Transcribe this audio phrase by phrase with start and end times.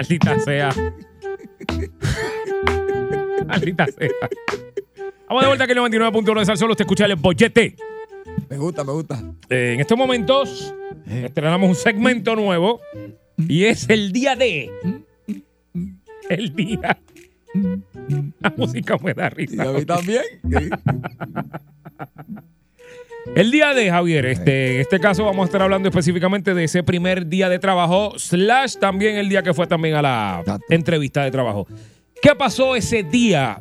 [0.00, 0.70] Maldita sea.
[3.46, 4.08] Maldita sea.
[5.28, 6.74] Vamos de vuelta aquí en 99.1 de Sal Solo.
[6.74, 7.76] Te escucha el bollete.
[8.48, 9.22] Me gusta, me gusta.
[9.50, 10.74] Eh, en estos momentos
[11.06, 12.80] estrenamos un segmento nuevo
[13.36, 14.70] y es el día de.
[16.30, 16.98] El día.
[18.40, 19.64] La música me da Y risa.
[19.64, 20.22] a mí también.
[20.48, 20.70] Sí.
[23.36, 26.82] El día de Javier, este, en este caso vamos a estar hablando específicamente de ese
[26.82, 30.64] primer día de trabajo, slash también el día que fue también a la Exacto.
[30.70, 31.66] entrevista de trabajo.
[32.22, 33.60] ¿Qué pasó ese día?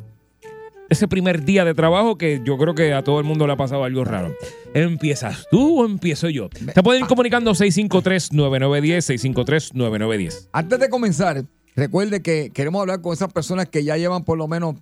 [0.90, 3.58] Ese primer día de trabajo que yo creo que a todo el mundo le ha
[3.58, 4.34] pasado algo raro.
[4.74, 6.50] ¿Empiezas tú o empiezo yo?
[6.74, 10.50] Se pueden ir comunicando 653-9910, 653-9910.
[10.52, 11.44] Antes de comenzar,
[11.76, 14.78] recuerde que queremos hablar con esas personas que ya llevan por lo menos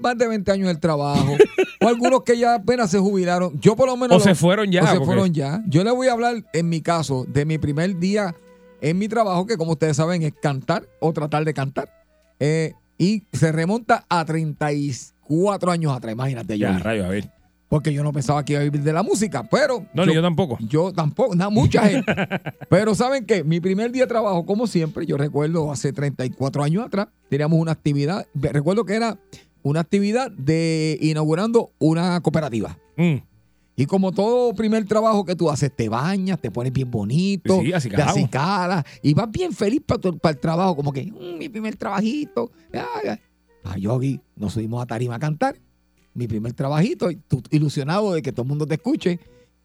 [0.00, 1.36] más de 20 años en el trabajo.
[1.82, 3.58] o algunos que ya apenas se jubilaron.
[3.60, 4.16] Yo por lo menos...
[4.16, 5.62] O lo- se fueron ya, O se porque- fueron ya.
[5.68, 8.34] Yo le voy a hablar, en mi caso, de mi primer día
[8.80, 11.90] en mi trabajo, que como ustedes saben es cantar o tratar de cantar.
[12.38, 16.68] Eh, y se remonta a 34 años atrás, imagínate yo.
[16.68, 17.30] Ya, rayos, a ver.
[17.68, 19.86] Porque yo no pensaba que iba a vivir de la música, pero...
[19.94, 20.58] No, ni yo tampoco.
[20.60, 22.12] Yo tampoco, nada, mucha gente.
[22.68, 23.44] Pero ¿saben qué?
[23.44, 27.70] Mi primer día de trabajo, como siempre, yo recuerdo hace 34 años atrás, teníamos una
[27.70, 29.18] actividad, recuerdo que era
[29.62, 32.78] una actividad de inaugurando una cooperativa.
[32.96, 33.16] Mm.
[33.76, 37.72] Y como todo primer trabajo que tú haces, te bañas, te pones bien bonito, Sí,
[37.72, 41.76] así te acicalas, y vas bien feliz para, el trabajo, como que "Mm, mi primer
[41.76, 42.50] trabajito.
[42.74, 43.16] Ah,
[43.64, 45.56] A Yogi nos subimos a tarima a cantar,
[46.14, 49.18] mi primer trabajito, y tú ilusionado de que todo el mundo te escuche,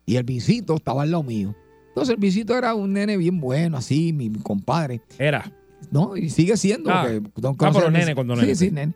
[0.06, 1.54] y el visito estaba al lado mío.
[1.90, 5.02] Entonces el visito era un nene bien bueno, así, mi, mi compadre.
[5.18, 5.52] Era.
[5.92, 6.90] No, y sigue siendo.
[6.90, 7.06] Ah.
[7.34, 8.56] porque no Ah, pero nene cuando sí, nene.
[8.56, 8.94] Sí, nene.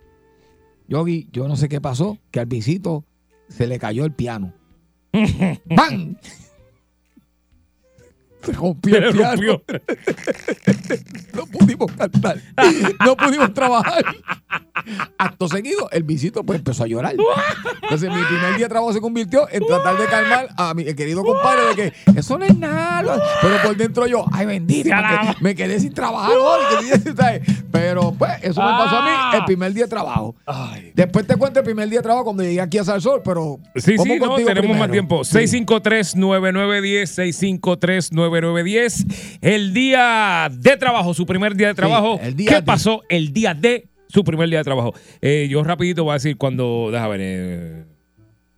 [0.89, 3.05] Yogi, yo no sé qué pasó, que al visito
[3.47, 4.53] se le cayó el piano.
[5.65, 6.17] ¡Bam!
[8.43, 9.31] Se rompió el piano.
[9.31, 9.63] rompió.
[11.33, 12.37] No pudimos cantar.
[13.05, 14.03] No pudimos trabajar.
[15.17, 17.15] Acto seguido, el visito pues empezó a llorar.
[17.83, 21.23] Entonces, mi primer día de trabajo se convirtió en tratar de calmar a mi querido
[21.23, 23.21] compadre de que eso no es nada.
[23.41, 24.89] Pero por dentro yo, ay bendito,
[25.41, 26.59] me, quedé sin trabajar hoy.
[27.03, 27.41] que- ¿sabes?
[27.71, 29.29] Pero pues, eso me pasó a Ah.
[29.31, 30.35] mí el primer día de trabajo.
[30.95, 33.59] Después te cuento el primer día de trabajo cuando llegué aquí a Salsol, pero.
[33.75, 35.23] Sí, ¿cómo sí, no, tenemos más tiempo.
[35.23, 35.37] Sí.
[35.37, 37.19] 653-9910,
[38.29, 39.37] 653-9910.
[39.41, 42.19] El día de trabajo, su primer día de trabajo.
[42.21, 44.93] el día ¿Qué de- pasó el día de su primer día de trabajo?
[45.21, 47.19] Eh, yo rapidito voy a decir cuando, déjame ver.
[47.21, 47.85] eh,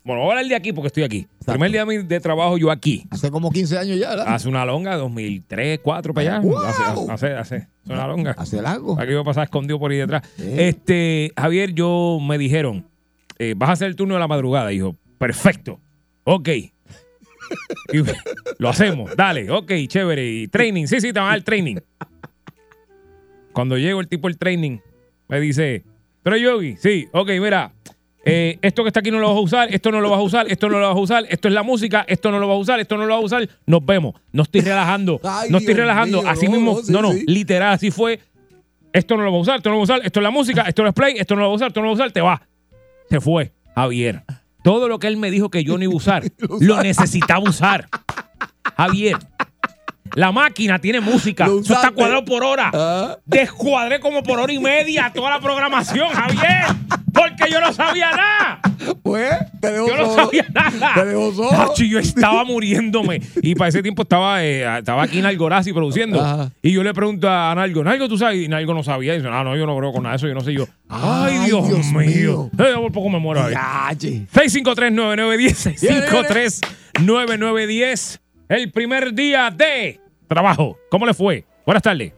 [0.03, 1.27] bueno, voy a hablar de aquí porque estoy aquí.
[1.45, 3.05] Primer día de trabajo yo aquí.
[3.11, 4.33] Hace como 15 años ya, ¿verdad?
[4.33, 6.39] Hace una longa, 2003, 2004 para allá.
[6.39, 6.59] ¡Wow!
[6.65, 8.31] Hace, hace, hace, una longa.
[8.35, 8.99] Hace largo.
[8.99, 10.23] Aquí iba a pasar escondido por ahí detrás.
[10.37, 10.43] Sí.
[10.57, 12.87] Este, Javier, yo me dijeron,
[13.37, 14.71] eh, vas a hacer el turno de la madrugada.
[14.71, 15.79] Yo, perfecto,
[16.23, 16.49] ok.
[17.93, 17.99] Y
[18.59, 20.27] lo hacemos, dale, ok, chévere.
[20.29, 21.77] Y training, sí, sí, te van a dar training.
[23.53, 24.79] Cuando llego el tipo el training,
[25.27, 25.83] me dice,
[26.23, 27.73] pero Yogi, sí, ok, mira,
[28.23, 30.21] eh, esto que está aquí no lo vas a usar, esto no lo vas a
[30.21, 32.55] usar, esto no lo vas a usar, esto es la música, esto no lo vas
[32.55, 34.15] a usar, esto no lo vas a usar, nos vemos.
[34.31, 37.01] No estoy relajando, Ay, no estoy Dios relajando, mío, así no, mismo, no, sí, no,
[37.01, 37.23] no, sí.
[37.27, 38.19] literal, así fue.
[38.93, 40.31] Esto no lo vas a usar, esto no lo vas a usar, esto es la
[40.31, 41.99] música, esto no es play, esto no lo vas a usar, esto no lo vas
[41.99, 42.41] a usar, te va.
[43.09, 44.23] Se fue, Javier.
[44.63, 46.23] Todo lo que él me dijo que yo no iba a usar,
[46.59, 47.87] lo necesitaba usar.
[48.77, 49.17] Javier,
[50.15, 52.71] la máquina tiene música, eso está cuadrado por hora.
[52.73, 53.17] Ah.
[53.25, 56.65] Descuadré como por hora y media toda la programación, Javier,
[57.13, 58.59] porque yo no sabía nada.
[59.03, 60.23] Pues, te dejo Yo no solo.
[60.25, 60.93] sabía nada.
[60.95, 61.73] Te dejo solo.
[61.75, 63.21] Yo estaba muriéndome.
[63.43, 66.19] Y para ese tiempo estaba, eh, estaba aquí Nalgorazi produciendo.
[66.19, 66.49] Ajá.
[66.63, 68.43] Y yo le pregunto a Nalgo, Nalgo, ¿tú sabes?
[68.43, 69.13] Y Nalgo no sabía.
[69.13, 70.53] Y dice, ah, no, yo no creo con nada de eso, yo no sé.
[70.53, 72.01] Y yo, ay, Ay, Dios, Dios mío.
[72.01, 72.49] mío.
[72.57, 73.53] Eh, por poco me muero ahí.
[73.53, 74.25] Ya, che.
[74.33, 75.75] 653-9910,
[76.95, 78.19] 653-9910.
[78.49, 79.99] El primer día de
[80.35, 80.77] trabajo.
[80.89, 81.43] ¿Cómo le fue?
[81.65, 82.13] Buenas tardes.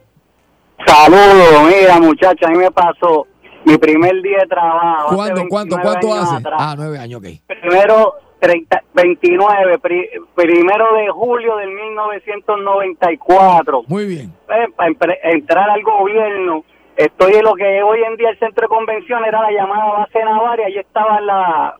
[0.85, 3.27] Saludos, mira muchacha, a mí me pasó
[3.65, 5.07] mi primer día de trabajo.
[5.09, 6.35] hace ¿Cuánto, cuánto, 29 cuánto años hace?
[6.37, 6.59] atrás.
[6.61, 7.27] Ah, nueve años, ok.
[7.47, 13.83] Primero, 30, 29, pri- primero de julio del 1994.
[13.87, 14.33] Muy bien.
[14.49, 16.63] Eh, para entrar al gobierno,
[16.97, 20.19] estoy en lo que hoy en día el centro de convención era la llamada base
[20.23, 21.77] naval y allí estaban la,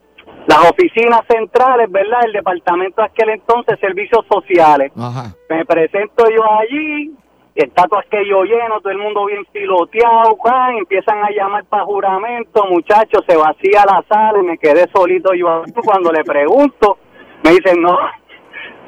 [0.48, 2.22] las oficinas centrales, ¿verdad?
[2.26, 4.92] El departamento de aquel entonces, servicios sociales.
[4.98, 5.34] Ajá.
[5.50, 7.12] Me presento yo allí,
[7.56, 10.38] está todo aquello lleno, todo el mundo bien piloteado,
[10.78, 15.64] empiezan a llamar para juramento, muchachos, se vacía la sala y me quedé solito yo.
[15.86, 16.98] Cuando le pregunto,
[17.44, 17.98] me dicen, no,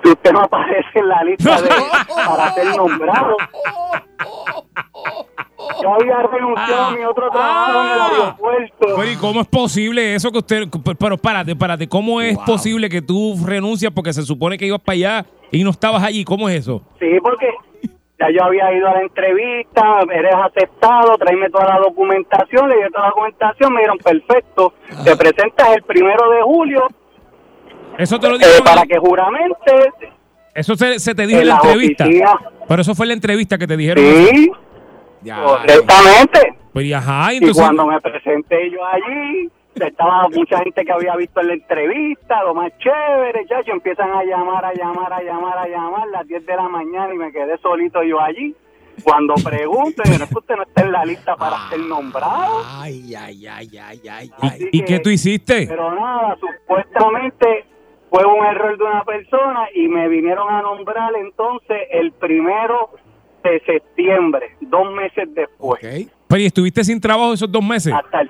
[0.04, 1.70] que usted no aparece en la lista de,
[2.28, 3.38] para ser nombrado.
[5.82, 8.10] Yo había renunciado a mi otro trabajo en el Ah.
[8.12, 8.88] aeropuerto.
[8.98, 10.64] Pero ¿y cómo es posible eso que usted...
[11.00, 11.88] Pero párate, párate.
[11.88, 12.46] ¿Cómo es Wow.
[12.46, 16.24] posible que tú renuncias porque se supone que ibas para allá y no estabas allí?
[16.24, 16.82] ¿Cómo es eso?
[17.00, 17.48] Sí, porque
[18.20, 22.82] ya yo había ido a la entrevista, eres aceptado, tráeme toda la documentación, le di
[22.92, 24.74] toda la documentación, me dijeron, perfecto,
[25.04, 26.88] te presentas el primero de julio
[27.98, 28.64] Eso te lo eh, dijeron...
[28.64, 29.72] para que juramente
[30.54, 32.06] Eso se, se te dijo en en la entrevista.
[32.68, 34.04] Pero eso fue en la entrevista que te dijeron.
[34.04, 34.52] Sí,
[35.26, 35.42] Ya.
[35.44, 36.56] correctamente.
[36.72, 37.64] Pues y ajá, Y entonces...
[37.64, 42.54] cuando me presenté yo allí, estaba mucha gente que había visto en la entrevista, lo
[42.54, 46.56] más chévere, chacho, empiezan a llamar, a llamar, a llamar, a llamar, las 10 de
[46.56, 48.56] la mañana y me quedé solito yo allí.
[49.04, 52.62] Cuando pregunto, yo, no es que usted no está en la lista para ser nombrado.
[52.78, 54.70] Ay, ay, ay, ay, ay, ¿Y, ay.
[54.72, 55.66] y qué tú hiciste?
[55.68, 57.66] Pero nada, supuestamente
[58.10, 62.92] fue un error de una persona y me vinieron a nombrar entonces el primero
[63.50, 65.80] de septiembre, dos meses después.
[66.28, 67.94] Pero ¿y estuviste sin trabajo esos dos meses?
[67.94, 68.30] Hasta el.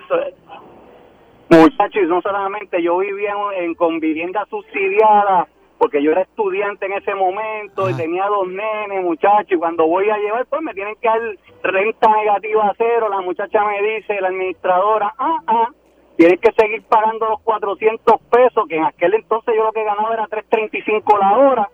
[1.48, 5.46] Muchachos, y no solamente yo vivía en, en- con vivienda subsidiada,
[5.78, 8.02] porque yo era estudiante en ese momento y Ajá.
[8.02, 11.20] tenía dos nenes, muchachos, y cuando voy a llevar, pues me tienen que dar
[11.62, 13.08] renta negativa a cero.
[13.10, 15.68] La muchacha me dice, la administradora, ah, ah,
[16.16, 20.14] tienes que seguir pagando los 400 pesos, que en aquel entonces yo lo que ganaba
[20.14, 21.68] era 3.35 la hora,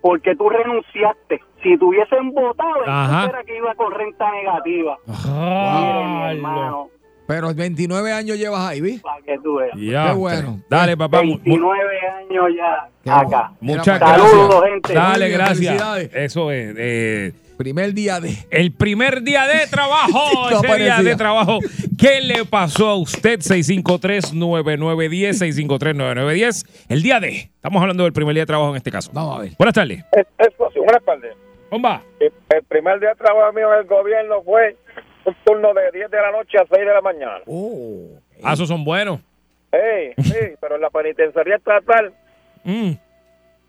[0.00, 1.40] porque tú renunciaste.
[1.62, 3.24] Si te hubiesen votado, Ajá.
[3.24, 4.96] entonces era que iba con renta negativa.
[5.06, 6.88] Mire, mi hermano,
[7.26, 8.98] Pero 29 años llevas ahí, ¿vi?
[8.98, 9.76] para que tú veas.
[9.76, 10.60] Ya, Qué bueno.
[10.70, 11.22] Dale, papá.
[11.22, 13.52] mu- mu- 29 años ya Qué acá.
[13.60, 13.78] bueno.
[13.78, 14.30] Muchas gracias.
[14.30, 14.94] Saludos, gente.
[14.94, 15.58] Dale, gracias.
[15.58, 16.10] felicidades.
[16.14, 16.74] Eso es.
[16.78, 18.34] eh, Primer día de.
[18.50, 20.10] el primer día de trabajo.
[20.50, 21.02] No ese día parecía.
[21.02, 21.58] de trabajo.
[21.98, 23.40] ¿Qué le pasó a usted?
[23.40, 26.64] 653-9910, 653-9910.
[26.88, 27.50] El día de.
[27.56, 29.10] Estamos hablando del primer día de trabajo en este caso.
[29.12, 29.52] Vamos a ver.
[29.58, 30.04] Buenas tardes.
[30.12, 30.54] Es, es.
[30.76, 31.34] Buenas tardes.
[31.70, 32.02] Bomba.
[32.20, 34.76] El el primer día de trabajo mío en el gobierno fue
[35.24, 37.40] un turno de 10 de la noche a 6 de la mañana.
[37.46, 38.18] Oh.
[38.42, 39.20] Ah, esos son buenos.
[39.72, 42.12] Ey, sí, pero en la penitenciaría estatal
[42.64, 42.92] Mm.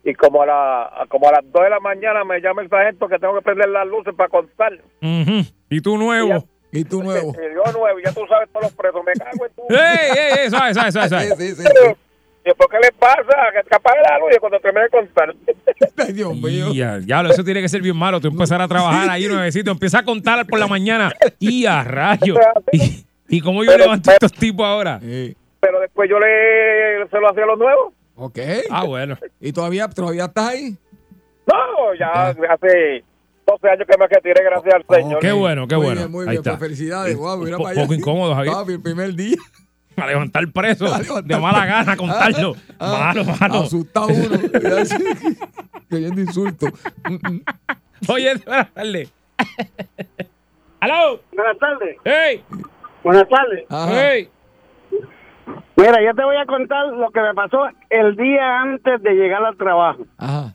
[0.04, 3.08] y como a, la, como a las 2 de la mañana me llama el sargento
[3.08, 4.72] que tengo que prender las luces para contar.
[5.00, 5.46] Ujú.
[5.70, 6.44] Y tú nuevo.
[6.72, 7.32] ¿Y tú nuevo?
[7.32, 9.62] Y yo nuevo, y ya tú sabes todos los presos, me cago en tu...
[9.70, 10.50] ¡Ey, ey, ey!
[10.50, 11.26] Suave, suave, suave.
[11.36, 11.96] Sí, sí, sí.
[12.44, 13.36] Y ¿por qué le pasa?
[13.54, 15.34] Que te apague la luz y cuando termine de contar.
[16.06, 16.72] Ay, Dios mío.
[16.72, 18.18] Ya, ya, eso tiene que ser bien malo.
[18.20, 21.12] Tú empezar a trabajar ahí nuevecito, empieza a contar por la mañana.
[21.38, 22.36] Y a rayo.
[22.72, 24.98] ¿Y, y cómo yo Pero- levanto a estos tipos ahora?
[25.00, 25.36] Sí.
[25.60, 27.92] Pero después yo le se lo hacía a los nuevos.
[28.16, 28.38] Ok.
[28.70, 29.18] Ah, bueno.
[29.40, 30.76] ¿Y todavía, todavía estás ahí?
[31.46, 33.04] No, ya hace
[33.46, 35.20] 12 años que me retiré, gracias al Señor.
[35.20, 36.00] Qué bueno, qué muy bueno.
[36.00, 36.50] Bien, muy Ahí bien, está.
[36.52, 37.16] pues felicidades.
[37.16, 37.82] Wow, mira Un po- para allá.
[37.82, 38.54] poco incómodo, Javier.
[38.54, 39.36] Papi, el primer día.
[40.02, 40.86] A levantar preso.
[40.94, 42.54] A levantar De mala gana contarlo.
[42.78, 43.54] Ah, malo, malo.
[43.62, 44.38] Asustado uno.
[45.90, 46.70] Queriendo insultos.
[47.08, 47.38] Mm.
[48.08, 49.12] Oye, buenas tardes.
[50.80, 51.20] ¡Aló!
[51.32, 51.96] Buenas tardes.
[52.04, 52.42] ¡Ey!
[53.02, 54.28] Buenas tardes.
[55.76, 59.44] Mira, yo te voy a contar lo que me pasó el día antes de llegar
[59.44, 60.04] al trabajo.
[60.18, 60.54] Ajá.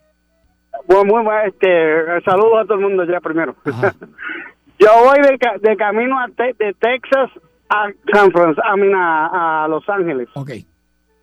[0.88, 3.56] Bueno, muy bueno, este, saludos a todo el mundo ya primero.
[3.66, 3.94] Ajá.
[4.80, 7.32] yo voy de, ca- de camino a Te- de Texas
[7.70, 8.62] a San Francisco,
[8.96, 10.30] a, a, a Los Ángeles.
[10.36, 10.52] Ok.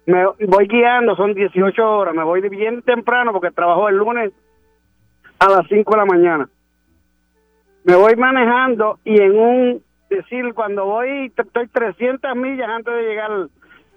[0.06, 4.32] Me voy guiando, son 18 horas, me voy bien temprano porque trabajo el lunes
[5.38, 6.48] a las 5 de la mañana.
[7.84, 13.30] Me voy manejando y en un, decir, cuando voy, estoy 300 millas antes de llegar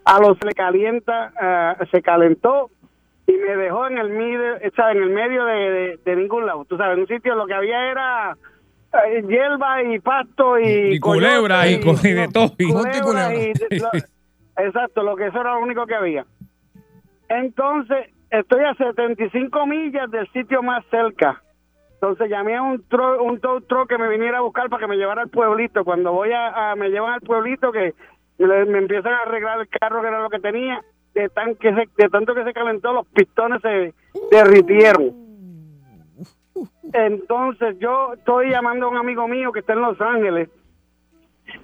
[0.05, 2.69] a los se calienta, ah, se calentó
[3.27, 4.09] y me dejó en el
[4.75, 6.65] sea, en el medio de, de- de ningún lado.
[6.65, 8.37] Tú sabes, en un sitio lo que había era eh,
[9.27, 12.51] hierba y pasto y, Y culebra y co- y de todo.
[12.57, 13.33] Y- culebra culebra.
[13.35, 13.89] y de- lo-
[14.65, 16.25] exacto, lo que eso era lo único que había.
[17.29, 21.41] Entonces, estoy a 75 millas del sitio más cerca.
[21.93, 24.87] Entonces llamé a un tro, un tow truck que me viniera a buscar para que
[24.87, 25.83] me llevara al pueblito.
[25.83, 27.93] Cuando voy a, a- me llevan al pueblito que
[28.37, 30.81] le- me empiezan a arreglar el carro que era lo que tenía.
[31.15, 33.93] De, tan que se, de tanto que se calentó, los pistones se
[34.31, 35.24] derritieron.
[36.93, 40.49] Entonces yo estoy llamando a un amigo mío que está en Los Ángeles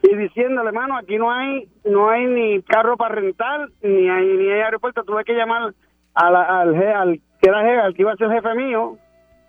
[0.04, 4.50] y diciéndole, mano, aquí no hay no hay ni carro para rentar, ni hay ni
[4.52, 5.04] hay aeropuerto.
[5.04, 5.74] Tuve que llamar
[6.14, 8.98] a la- al, al que era jefe, al que iba a ser jefe mío,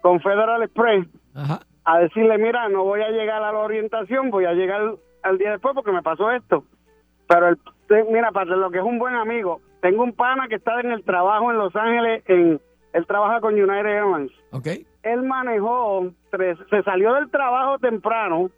[0.00, 1.60] con Federal Express, Ajá.
[1.84, 5.50] a decirle, mira, no voy a llegar a la orientación, voy a llegar al día
[5.52, 6.64] después porque me pasó esto.
[7.28, 7.58] Pero, el,
[8.10, 11.04] mira, para lo que es un buen amigo, tengo un pana que está en el
[11.04, 12.60] trabajo en Los Ángeles, en,
[12.92, 14.32] él trabaja con United Airlines.
[14.50, 14.66] ¿Ok?
[15.02, 18.50] Él manejó, tres, se salió del trabajo temprano,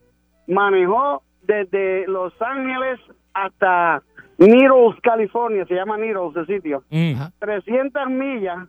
[0.46, 3.00] manejó desde Los Ángeles
[3.32, 4.02] hasta
[4.38, 6.82] Needles, California, se llama Needles el sitio.
[6.90, 7.14] Mm.
[7.14, 7.32] Ajá.
[7.38, 8.68] 300 millas,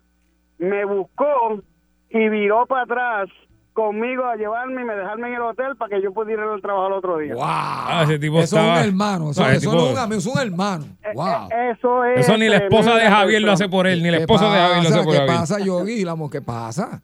[0.58, 1.62] me buscó
[2.10, 3.30] y viró para atrás
[3.76, 6.62] conmigo a llevarme y me dejarme en el hotel para que yo pudiera ir al
[6.62, 7.34] trabajo el otro día.
[7.36, 7.44] ¡Wow!
[7.46, 9.32] Ah, ese tipo eso estaba- es un hermano.
[9.32, 10.86] Eso, No, ese eso tipo- no es un amigo, es un hermano.
[11.04, 11.50] Eh, ¡Wow!
[11.52, 12.20] eh, Eso es.
[12.22, 14.58] Eso ni la esposa de Javier lo hace por él, ni la ¿Qué esposa de
[14.58, 15.38] Javier lo hace por ¿Qué Javier.
[15.38, 16.06] pasa, Yogi?
[16.32, 17.02] ¿Qué pasa?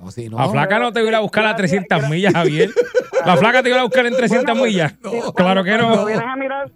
[0.00, 0.38] No, si no.
[0.38, 2.70] La flaca no te iba a buscar a Gracias, 300 gra- millas, Javier.
[3.26, 4.94] La flaca te iba a buscar en 300 Bueno, millas.
[5.02, 5.32] no.
[5.34, 6.06] Claro que Cuando lo no.
[6.06, 6.70] vienes a mirar,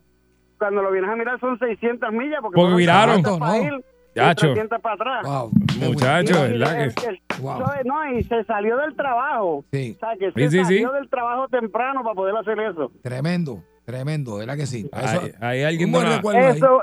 [0.59, 3.23] cuando lo vienes a mirar son 600 millas porque, Porque fueron viraron.
[3.23, 3.79] 300 para No.
[4.19, 5.25] 300 para atrás.
[5.25, 5.51] Wow.
[5.81, 7.07] Muchacho, No, y ¿verdad el- que?
[7.07, 7.61] el- Wow.
[7.61, 9.65] no, no, y se salió del trabajo.
[9.73, 9.95] Sí.
[9.97, 10.95] O sea, que Sí, se sí, salió sí.
[10.97, 12.91] del trabajo temprano para poder hacer eso.
[13.03, 14.89] Tremendo, tremendo, ¿verdad que sí?
[14.93, 16.57] Eso, Hay, hay alguien una- recuerdo ahí.
[16.57, 16.81] Eso,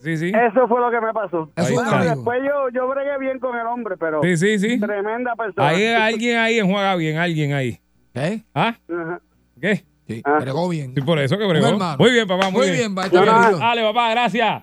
[0.00, 0.28] Sí, sí.
[0.32, 1.50] eso fue lo que me pasó.
[1.56, 4.78] Después yo, yo bregué bien con el hombre, pero Sí, sí, sí.
[4.80, 5.68] tremenda persona.
[5.68, 7.78] Ahí hay alguien ahí enjuaga bien, alguien ahí.
[8.14, 8.44] ¿Qué?
[8.54, 8.74] ¿Ah?
[8.88, 9.20] Ajá.
[9.60, 9.84] ¿Qué?
[10.06, 10.38] Sí, Ah.
[10.40, 10.94] bregó bien.
[10.94, 11.76] Sí, por eso que bregó.
[11.98, 13.58] Muy bien, papá, muy, Muy bien, No, no, querido.
[13.58, 14.62] Dale, papá, gracias.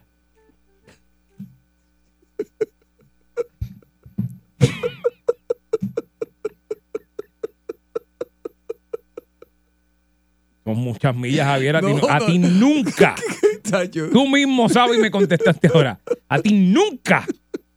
[10.63, 11.75] Con muchas millas, Javier.
[11.75, 12.25] A, ti, No, no- a no.
[12.25, 13.15] ti nunca.
[14.13, 15.99] Tú mismo sabes y me contestaste ahora.
[16.29, 17.25] A ti nunca.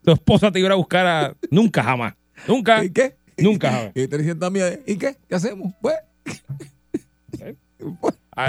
[0.04, 1.35] Tu esposa te iba a buscar a.
[1.50, 2.14] Nunca, jamás.
[2.47, 2.85] Nunca.
[2.85, 3.16] ¿Y qué?
[3.38, 3.90] Nunca, jamás.
[3.94, 4.78] Y 300 millas.
[4.87, 5.16] ¿Y qué?
[5.28, 5.73] ¿Qué hacemos?
[5.82, 5.97] Pues.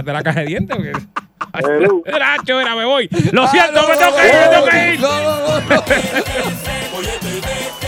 [0.04, 0.76] De la caja de dientes.
[0.78, 0.92] porque-
[1.68, 2.04] Hello.
[2.20, 3.10] Nacho, mira, me voy.
[3.32, 5.00] Lo Ah, siento, me tengo que ir, me tengo que ir.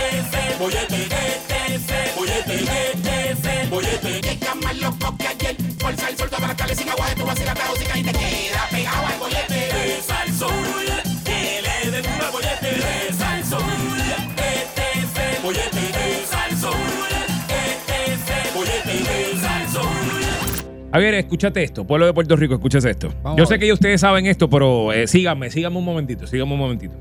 [20.91, 21.85] Javier, escúchate esto.
[21.85, 23.13] Pueblo de Puerto Rico, escúchate esto.
[23.23, 26.27] Vamos Yo a sé que ya ustedes saben esto, pero eh, síganme, síganme un momentito,
[26.27, 26.95] síganme un momentito.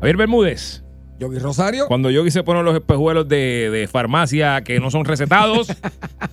[0.00, 0.84] Javier Bermúdez,
[1.18, 1.86] Yogi Rosario.
[1.86, 5.68] cuando yo se ponen los espejuelos de, de farmacia que no son recetados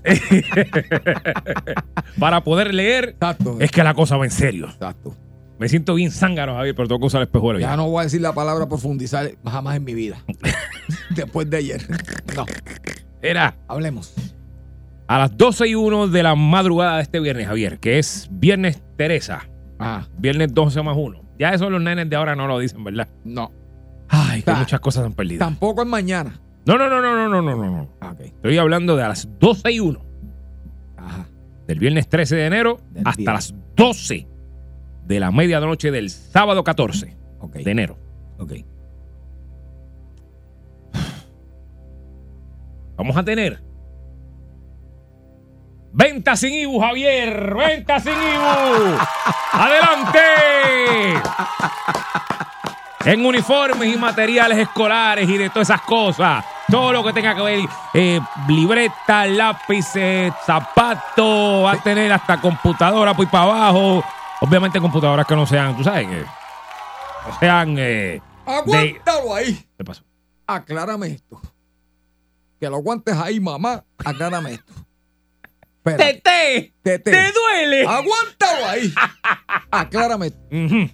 [2.19, 3.57] para poder leer, Exacto.
[3.59, 4.67] es que la cosa va en serio.
[4.69, 5.15] Exacto.
[5.59, 7.61] Me siento bien zángano, Javier, pero tengo que usar espejuelos.
[7.61, 7.75] Ya ya.
[7.75, 10.23] no voy a decir la palabra profundizar jamás en mi vida.
[11.09, 11.81] Después de ayer.
[12.35, 12.45] No.
[13.21, 14.13] Era Hablemos
[15.09, 18.83] a las 12 y 1 de la madrugada de este viernes, Javier, que es Viernes
[18.95, 19.49] Teresa.
[19.79, 20.05] Ah.
[20.19, 21.19] Viernes 12 más 1.
[21.39, 23.09] Ya eso los nenes de ahora no lo dicen, ¿verdad?
[23.23, 23.51] No.
[24.07, 24.57] Ay, que ah.
[24.59, 25.39] muchas cosas han perdido.
[25.39, 26.39] Tampoco es mañana.
[26.67, 27.89] No, no, no, no, no, no, no, no.
[27.99, 28.27] Ah, okay.
[28.27, 29.99] Estoy hablando de a las 12 y 1.
[30.97, 31.27] Ajá.
[31.65, 34.27] Del viernes 13 de enero del hasta las 12
[35.07, 37.63] de la medianoche del sábado 14 okay.
[37.63, 37.97] de enero.
[38.37, 38.53] Ok.
[42.95, 43.68] Vamos a tener
[45.91, 47.53] Venta sin IBU, Javier.
[47.55, 48.97] Venta sin IBU.
[49.53, 50.19] Adelante.
[53.05, 56.43] En uniformes y materiales escolares y de todas esas cosas.
[56.69, 57.59] Todo lo que tenga que ver,
[57.95, 64.03] eh, libreta, lápices, zapatos, va a tener hasta computadora por ahí para abajo.
[64.41, 66.23] Obviamente computadoras que no sean, tú sabes, que
[67.27, 67.75] no sean...
[67.79, 69.65] Eh, Aguántalo ahí.
[69.77, 70.03] ¿Qué pasó?
[70.45, 71.41] Aclárame esto.
[72.59, 73.83] Que lo aguantes ahí, mamá.
[74.03, 74.73] Aclárame esto.
[75.83, 76.73] ¡Tete!
[76.83, 77.11] Tete.
[77.11, 77.81] ¡Te duele!
[77.87, 78.93] Aguántalo ahí.
[79.71, 80.27] Aclárame.
[80.51, 80.89] Ujú.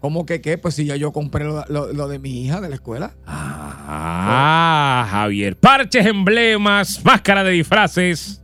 [0.00, 0.58] ¿Cómo que qué?
[0.58, 3.14] Pues si ya yo compré lo, lo- lo de mi hija de la escuela.
[3.26, 5.56] Ah, Javier.
[5.56, 8.42] Parches, emblemas, máscara de disfraces.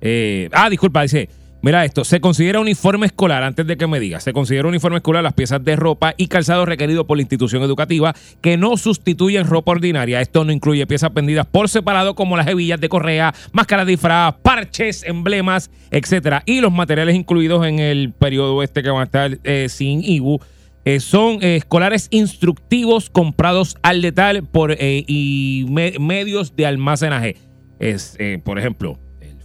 [0.00, 1.28] Eh, ah, disculpa, dice.
[1.62, 5.24] Mira esto, se considera uniforme escolar, antes de que me digas, se considera uniforme escolar
[5.24, 9.72] las piezas de ropa y calzado requerido por la institución educativa que no sustituyen ropa
[9.72, 10.20] ordinaria.
[10.20, 14.34] Esto no incluye piezas vendidas por separado como las hebillas de correa, máscaras de disfraz,
[14.42, 16.42] parches, emblemas, etcétera.
[16.46, 20.38] Y los materiales incluidos en el periodo este que van a estar eh, sin IBU
[20.84, 27.36] eh, son eh, escolares instructivos comprados al detalle por y me- medios de almacenaje.
[27.80, 28.98] Es, por ejemplo,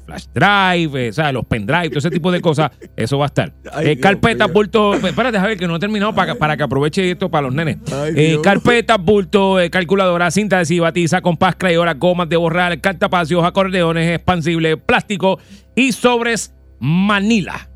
[0.06, 3.28] flash drive, eh, o sea, los pendrive, todo ese tipo de cosas, eso va a
[3.28, 3.54] estar.
[3.72, 4.54] Ay, Eh, Dios carpetas, mío.
[4.54, 7.54] bulto, espérate, Javier, que no he terminado para, que- para que aproveche esto para los
[7.54, 7.78] nenes.
[7.94, 8.42] Ay, Eh, Dios.
[8.42, 14.78] carpetas, bulto, eh, calculadora, cinta adhesiva, tiza, compás, crayora, gomas de borrar, cartapacios, acordeones, expansibles,
[14.86, 15.40] plástico
[15.76, 17.70] y sobres Manila,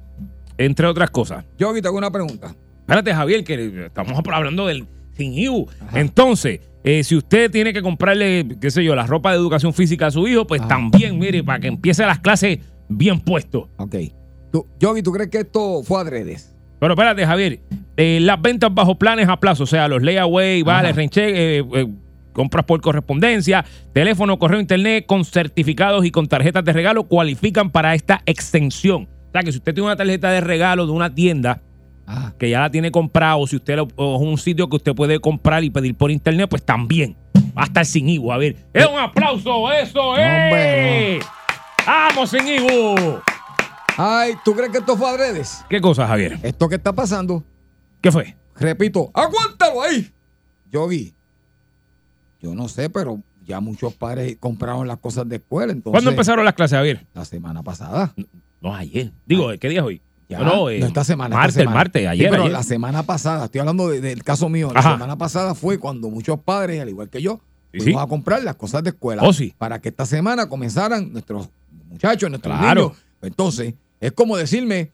[0.58, 1.46] entre otras cosas.
[1.58, 2.55] Yo aquí te hago una pregunta.
[2.79, 5.65] Espérate, Javier, que estamos hablando del sin IU.
[5.93, 10.07] Entonces, eh, si usted tiene que comprarle, qué sé yo, la ropa de educación física
[10.07, 10.69] a su hijo, pues Ajá.
[10.69, 13.69] también, mire, para que empiece las clases bien puesto.
[13.77, 13.95] Ok.
[14.51, 14.67] Tú,
[15.03, 16.55] ¿tú crees que esto fue adredes?
[16.79, 17.60] Pero espérate, Javier.
[17.98, 21.88] eh, las ventas bajo planes a plazo, o sea, los layaway, vale, renche, eh,
[22.34, 27.95] compras por correspondencia, teléfono, correo, internet, con certificados y con tarjetas de regalo, cualifican para
[27.95, 29.07] esta extensión.
[29.29, 31.62] O sea, que si usted tiene una tarjeta de regalo de una tienda
[32.07, 34.75] Ah, que ya la tiene comprada, o si usted lo- o es un sitio que
[34.75, 37.17] usted puede comprar y pedir por internet, pues también
[37.57, 38.31] va a estar sin IBU.
[38.31, 40.21] A ver, es un aplauso, eso es.
[40.25, 41.19] Hombre,
[41.85, 43.19] ¡Vamos sin IBU!
[43.97, 45.63] Ay, ¿tú crees que esto fue adredes?
[45.69, 46.38] ¿Qué cosa, Javier?
[46.43, 47.43] Esto que está pasando,
[48.01, 48.35] ¿Qué fue?
[48.55, 50.12] repito, aguántalo ahí.
[50.71, 51.13] Yogi,
[52.41, 55.71] yo no sé, pero ya muchos padres compraron las cosas de escuela.
[55.71, 57.05] Entonces, ¿Cuándo empezaron las clases, Javier?
[57.13, 58.13] La semana pasada.
[58.62, 59.12] No, ayer.
[59.25, 60.01] Digo, ¿qué día es hoy?
[60.27, 61.36] Ya, no, eh, esta semana.
[61.36, 61.75] esta Martes, semana.
[61.75, 62.29] martes, Sí, ayer.
[62.32, 62.53] pero ayer.
[62.53, 66.39] la semana pasada, estoy hablando de- del caso mío, la semana pasada fue cuando muchos
[66.39, 67.39] padres, al igual que yo,
[67.72, 68.05] Sí, fuimos sí.
[68.05, 69.53] a comprar las cosas de escuela Oh, sí.
[69.58, 71.50] para que esta semana comenzaran nuestros
[71.89, 72.82] muchachos, nuestros Claro.
[72.82, 72.98] niños.
[73.22, 74.89] Entonces, es como decirme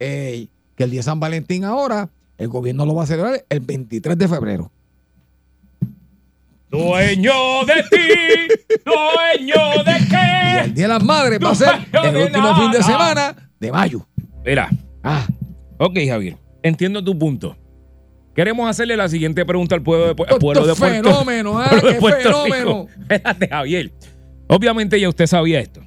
[0.00, 3.60] eh, que el día de San Valentín ahora, el gobierno lo va a celebrar el
[3.60, 4.70] 23 de febrero.
[6.70, 7.32] Dueño
[7.66, 10.60] de ti, dueño de Y qué.
[10.64, 11.68] el Día de las Madres va a ser
[12.02, 14.04] el último fin de semana de mayo.
[14.44, 14.70] Mira,
[15.02, 15.26] Ah,
[15.78, 17.56] ok, Javier, entiendo tu punto.
[18.34, 21.94] Queremos hacerle la siguiente pregunta al pueblo de, pueblo de Puerto fenómeno, ah, pueblo de
[21.94, 22.86] qué Puerto fenómeno.
[23.00, 23.92] Espérate, Javier.
[24.48, 25.82] Obviamente ya usted sabía esto.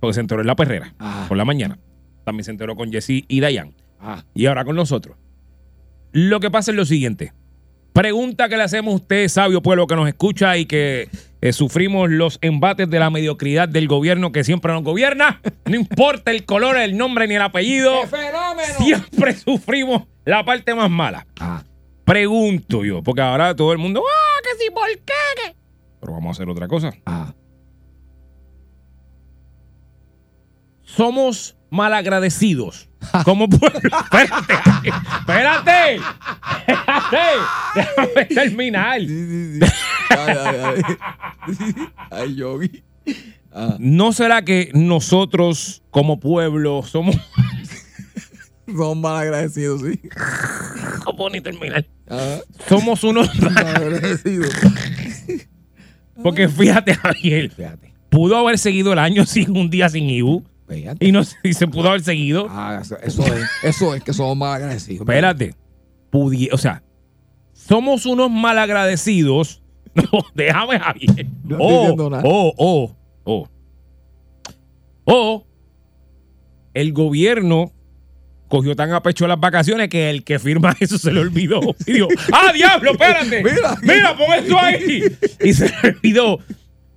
[0.00, 1.24] Porque se enteró en la perrera Ah.
[1.28, 1.78] por la mañana.
[2.24, 3.72] También se enteró con Jesse y Dayan.
[4.00, 5.16] Ah, y ahora con nosotros.
[6.12, 7.32] Lo que pasa es lo siguiente.
[7.92, 11.08] Pregunta que le hacemos a usted, sabio pueblo que nos escucha y que
[11.40, 15.40] eh, sufrimos los embates de la mediocridad del gobierno que siempre nos gobierna.
[15.66, 18.06] No importa el color, el nombre ni el apellido.
[18.06, 18.74] fenómeno!
[18.78, 21.26] Siempre sufrimos la parte más mala.
[21.40, 21.62] Ah,
[22.04, 25.12] Pregunto yo, porque ahora todo el mundo, ah, que sí, ¿por qué?
[25.44, 25.54] ¿Qué?".
[26.00, 26.92] Pero vamos a hacer otra cosa.
[27.06, 27.32] ah.
[30.82, 32.88] somos malagradecidos.
[33.24, 33.78] Como pueblo.
[33.84, 34.54] espérate,
[34.84, 36.00] espérate,
[36.66, 37.26] espérate.
[37.74, 39.00] Déjame terminar.
[40.10, 41.74] Ay, ay, ay.
[42.10, 42.82] Ay, Yogi.
[43.52, 47.16] Ah, ¿No será que nosotros, como pueblo, somos.
[48.76, 50.00] son mal agradecidos, sí.
[51.04, 51.86] ¿Cómo ni terminar?
[52.08, 53.28] Ah, Somos unos.
[53.40, 54.50] mal agradecidos.
[56.22, 61.06] Porque fíjate, Javier, Fíjate, pudo haber seguido el año sin un día sin IBU fíjate.
[61.06, 62.46] y no se- y se pudo haber seguido.
[62.50, 65.00] Ah, eso, eso es, eso es que somos mal agradecidos.
[65.00, 65.54] Espérate.
[66.10, 66.82] Pudi- o sea,
[67.52, 69.62] somos unos malagradecidos.
[70.12, 71.26] No, déjame, Javier.
[71.44, 72.22] No estoy o, diciendo nada.
[72.24, 73.48] o, o, o.
[75.10, 75.46] O
[76.74, 77.72] el gobierno
[78.48, 81.60] cogió tan a pecho las vacaciones que el que firma eso se le olvidó.
[81.86, 83.42] Y dijo, ¡ah, diablo, espérate!
[83.44, 83.76] Mira.
[83.82, 85.02] Mira, pon esto ahí.
[85.42, 86.38] Y se le olvidó.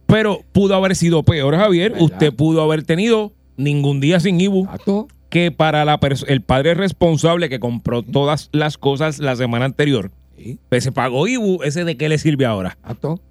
[0.05, 1.91] Pero pudo haber sido peor, Javier.
[1.93, 2.05] ¿Verdad?
[2.05, 5.07] Usted pudo haber tenido ningún día sin IBU Exacto.
[5.29, 10.11] que para la el padre responsable que compró todas las cosas la semana anterior,
[10.41, 12.77] Sí, pues se pagó IBU, ¿ese de qué le sirve ahora?
[12.81, 13.21] exacto.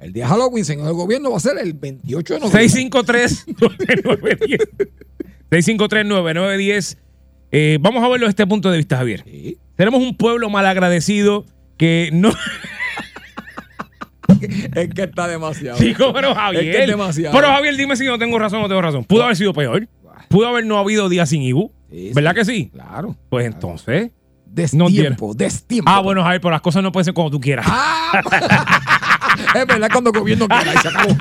[0.00, 2.68] El día de Halloween, señor del gobierno, va a ser el 28 de noviembre.
[2.68, 4.68] 653-9910.
[5.50, 6.98] 653-9910.
[7.50, 9.24] Eh, vamos a verlo desde este punto de vista, Javier.
[9.24, 9.56] Sí.
[9.74, 11.46] Tenemos un pueblo malagradecido
[11.78, 12.28] que no...
[14.74, 15.78] Es que está demasiado.
[15.78, 16.66] Pero Javier...
[16.66, 17.34] Es que es demasiado.
[17.34, 19.04] Pero Javier, dime si no tengo razón o no tengo razón.
[19.04, 19.88] Pudo haber sido peor.
[20.28, 21.72] Pudo haber no habido día sin IBU.
[21.90, 22.36] Sí, ¿Verdad sí.
[22.36, 22.70] que sí?
[22.70, 23.16] Claro.
[23.30, 24.10] Pues entonces...
[24.50, 25.90] Destiempo, destiempo.
[25.90, 27.66] Ah, bueno, Javier, pero las cosas no pueden ser como tú quieras.
[27.68, 28.22] Ah,
[29.54, 31.16] es verdad cuando el gobierno quiera y se acabó.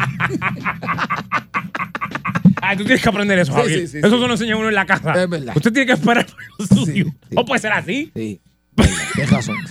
[2.61, 3.81] Ay, tú tienes que aprender eso, Javier.
[3.81, 5.13] sí, sí, eso se lo enseña uno en la casa.
[5.21, 5.53] Es verdad.
[5.55, 7.07] Usted tiene que esperar por los suyos.
[7.29, 7.35] sí.
[7.35, 8.11] ¿O puede ser así?
[8.15, 8.41] Sí,
[9.13, 9.55] tienes razón.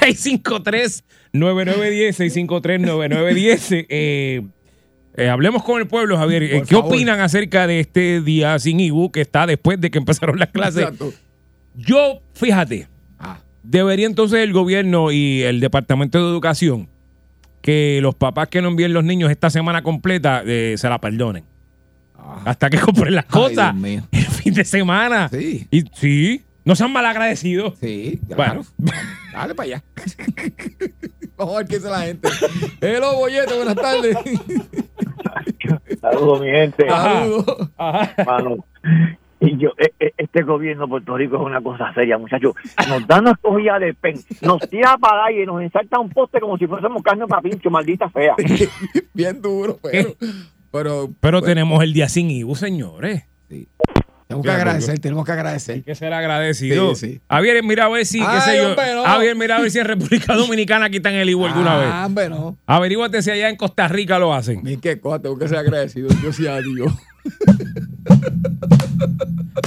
[0.00, 3.86] 653-9910, 653-9910.
[3.88, 4.42] Eh,
[5.16, 6.42] eh, hablemos con el pueblo, Javier.
[6.42, 6.92] Eh, ¿Qué favor.
[6.94, 10.82] opinan acerca de este día sin IBU que está después de que empezaron las clases?
[10.82, 11.12] Exacto.
[11.74, 16.88] Yo, fíjate, Ah, debería entonces el gobierno y el Departamento de Educación
[17.62, 21.44] que los papás que no envíen los niños esta semana completa eh, se la perdonen.
[22.16, 22.42] ah.
[22.44, 25.28] Hasta que compren las cosas el fin de semana.
[25.30, 25.66] Sí.
[25.70, 27.74] Y sí, no sean malagradecidos.
[27.80, 28.64] Sí, Bueno.
[29.36, 29.84] Dale para allá.
[31.36, 32.28] Vamos a ver qué dice la gente.
[32.80, 34.16] Hello, Bollete, buenas tardes.
[36.00, 36.88] Saludos, mi gente.
[36.88, 38.60] Saludos.
[39.38, 42.54] Y yo, e- e- este gobierno de Puerto Rico es una cosa seria, muchachos.
[42.88, 46.40] Nos dan una cogida de pen, nos tira para allá y nos ensalta un poste
[46.40, 48.34] como si fuésemos carne para pincho, maldita fea.
[49.14, 50.14] Bien duro, pero.
[50.72, 53.24] Pero, Pero pues, tenemos el día sin IBU, señores.
[53.48, 53.68] sí.
[54.26, 55.74] Tenemos que agradecer, tenemos que agradecer.
[55.76, 56.96] Hay que ser agradecido.
[56.96, 57.20] Sí, sí.
[57.30, 58.70] Javier, mira a ver si, qué Ay, sé yo.
[58.70, 59.04] hombre, no.
[59.04, 61.88] Javier, mira a ver si en República Dominicana quitan el IBU alguna vez.
[61.92, 62.56] Ah, hombre, no.
[62.66, 64.62] Averíguate si allá en Costa Rica lo hacen.
[64.80, 66.08] Qué cosa, tengo que ser agradecido.
[66.24, 66.92] Yo sí a Dios.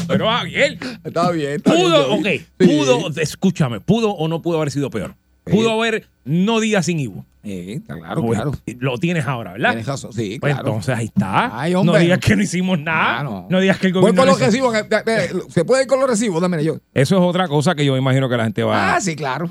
[0.07, 1.51] Pero Javier, Está bien.
[1.53, 5.15] Está pudo, bien, ok, pudo, escúchame, pudo o no pudo haber sido peor.
[5.45, 7.25] Pudo haber no días sin Ibu.
[7.41, 8.51] Sí, está claro, Pues, claro.
[8.79, 9.69] Lo tienes ahora, ¿verdad?
[9.69, 10.11] Tienes razón.
[10.11, 10.67] Sí, Pues claro.
[10.69, 11.57] entonces ahí está.
[11.61, 13.23] Ay, no digas que no hicimos nada.
[13.49, 13.59] No.
[13.61, 14.21] digas que el Voy gobierno.
[14.21, 14.73] con no los hizo- recibos.
[14.73, 16.41] que- que- que- ¿Se puede ir con los recibos?
[16.41, 16.77] Dámelo yo.
[16.93, 18.95] Eso es otra cosa que yo imagino que la gente va.
[18.95, 19.49] Ah, sí, claro.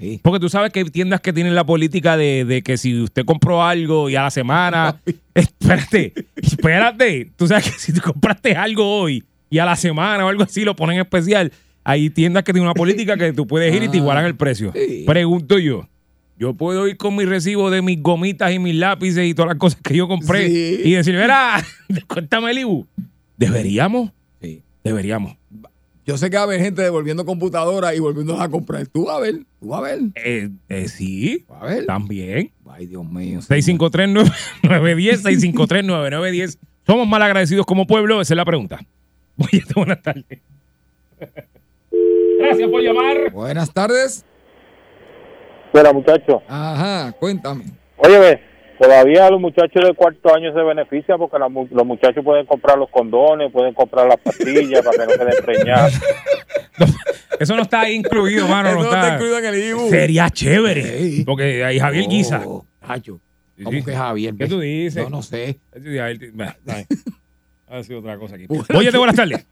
[0.00, 0.20] Sí.
[0.22, 3.24] Porque tú sabes que hay tiendas que tienen la política de, de que si usted
[3.24, 5.00] compró algo y a la semana.
[5.34, 7.32] espérate, espérate.
[7.36, 10.64] Tú sabes que si tú compraste algo hoy y a la semana o algo así
[10.64, 11.52] lo ponen especial.
[11.84, 14.36] Hay tiendas que tienen una política que tú puedes ir y te Ah, igualan el
[14.36, 14.72] precio.
[14.74, 15.04] sí.
[15.06, 15.88] Pregunto yo.
[16.38, 19.58] Yo puedo ir con mi recibo de mis gomitas y mis lápices y todas las
[19.58, 20.80] cosas que yo compré Sí.
[20.84, 21.64] y decir, mira,
[22.08, 22.86] cuéntame el IBU.
[23.36, 24.62] Deberíamos, Sí.
[24.84, 25.36] deberíamos.
[26.06, 28.86] Yo sé que va a haber gente devolviendo computadoras y volviendo a comprar.
[28.86, 29.98] Tú vas a ver, tú vas a ver.
[30.14, 31.84] Eh, eh, sí, A ver.
[31.86, 32.50] también.
[32.70, 33.40] Ay, Dios mío.
[33.42, 36.56] 653-910, 653-9910.
[36.86, 38.20] ¿Somos mal agradecidos como pueblo?
[38.22, 38.80] Esa es la pregunta.
[39.36, 40.40] Oye, buenas tardes.
[42.38, 43.30] Gracias por llamar.
[43.32, 44.24] Buenas tardes.
[45.72, 46.42] Mira, muchachos.
[46.48, 47.64] Ajá, cuéntame.
[47.96, 48.40] Oye, ve,
[48.78, 52.88] todavía los muchachos del cuarto año se benefician porque la los muchachos pueden comprar los
[52.90, 56.00] condones, pueden comprar las pastillas para que no queden preñados.
[57.38, 58.68] Eso no está ahí incluido, mano.
[58.70, 59.88] Eso No está incluido en el IBU.
[59.90, 60.82] Sería chévere.
[60.82, 61.24] Sí.
[61.24, 62.42] Porque hay Javier Guisa.
[62.46, 62.64] Oh.
[63.04, 63.84] Sí, ¿Cómo sí.
[63.84, 64.34] que Javier?
[64.38, 65.02] ¿Qué tú dices?
[65.02, 65.58] Yo no sé.
[67.70, 68.46] Ha sido otra cosa aquí.
[68.74, 69.46] Oye, buenas tardes.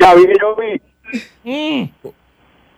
[0.00, 0.80] Ya vi, yo vi.
[1.44, 1.90] Mm.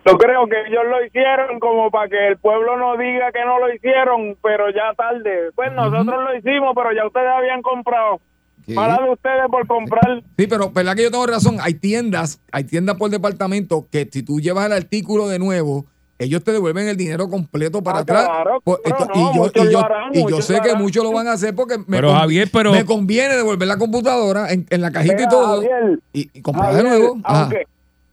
[0.06, 3.58] Yo creo que ellos lo hicieron como para que el pueblo no diga que no
[3.58, 5.50] lo hicieron, pero ya tarde.
[5.54, 8.20] Pues nosotros lo hicimos, pero ya ustedes habían comprado.
[8.66, 8.74] ¿Qué?
[8.74, 10.22] Mala de ustedes por comprar.
[10.38, 11.56] Sí, pero verdad que yo tengo razón.
[11.60, 15.84] Hay tiendas, hay tiendas por departamento que si tú llevas el artículo de nuevo,
[16.18, 18.24] ellos te devuelven el dinero completo para Ah, atrás.
[18.26, 20.74] claro, esto- no, y yo, muchos y yo- lo harán, y yo muchos sé que
[20.74, 23.76] muchos lo van a hacer porque me, Pero, con- Javier, pero- me conviene devolver la
[23.78, 27.16] computadora en, en la cajita y Mira, todo Javier, y, y comprar Javier, de nuevo.
[27.24, 27.66] Aunque,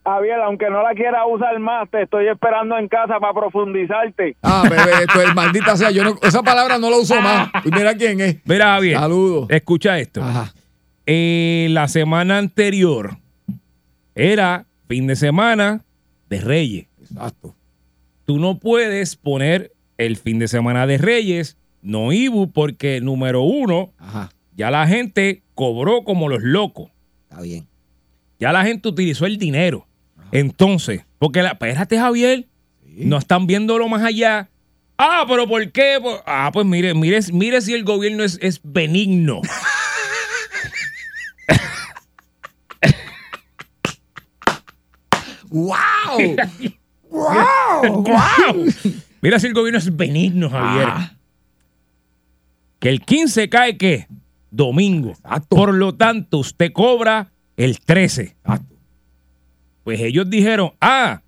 [0.04, 4.36] Javier, aunque no la quiera usar más, te estoy esperando en casa para profundizarte.
[4.42, 5.92] Ah, bebé, esto es maldita sea.
[5.92, 7.50] Yo no, esa palabra no la uso más.
[7.64, 8.38] Y mira quién es.
[8.46, 8.98] Mira, Javier.
[8.98, 9.48] Saludos.
[9.50, 10.24] Escucha esto.
[10.24, 10.52] Ajá.
[11.06, 13.18] Eh, la semana anterior
[14.16, 15.82] era fin de semana
[16.30, 16.88] de Reyes.
[17.02, 17.56] Exacto.
[18.26, 23.92] Tú no puedes poner el fin de semana de Reyes, no Ibu, porque número uno,
[24.00, 24.32] Ajá.
[24.56, 26.90] ya la gente cobró como los locos.
[27.30, 27.68] Está bien.
[28.40, 29.86] Ya la gente utilizó el dinero.
[30.32, 32.48] Entonces, porque la, espérate, Javier,
[32.86, 34.50] no están viéndolo más allá.
[34.98, 36.00] Ah, pero ¿por qué?
[36.26, 39.42] Ah, pues mire, mire, mire si el gobierno es, es benigno.
[45.50, 46.36] ¡Wow!
[47.10, 48.04] ¡Wow!
[48.04, 48.74] ¡Wow!
[49.22, 50.88] Mira si el gobierno es benigno, Javier.
[50.90, 51.14] Ah.
[52.80, 54.08] Que el 15 cae ¿qué?
[54.50, 55.12] Domingo.
[55.12, 55.56] Exacto.
[55.56, 58.22] Por lo tanto, usted cobra el 13.
[58.22, 58.76] Exacto.
[59.84, 61.22] Pues ellos dijeron, ah,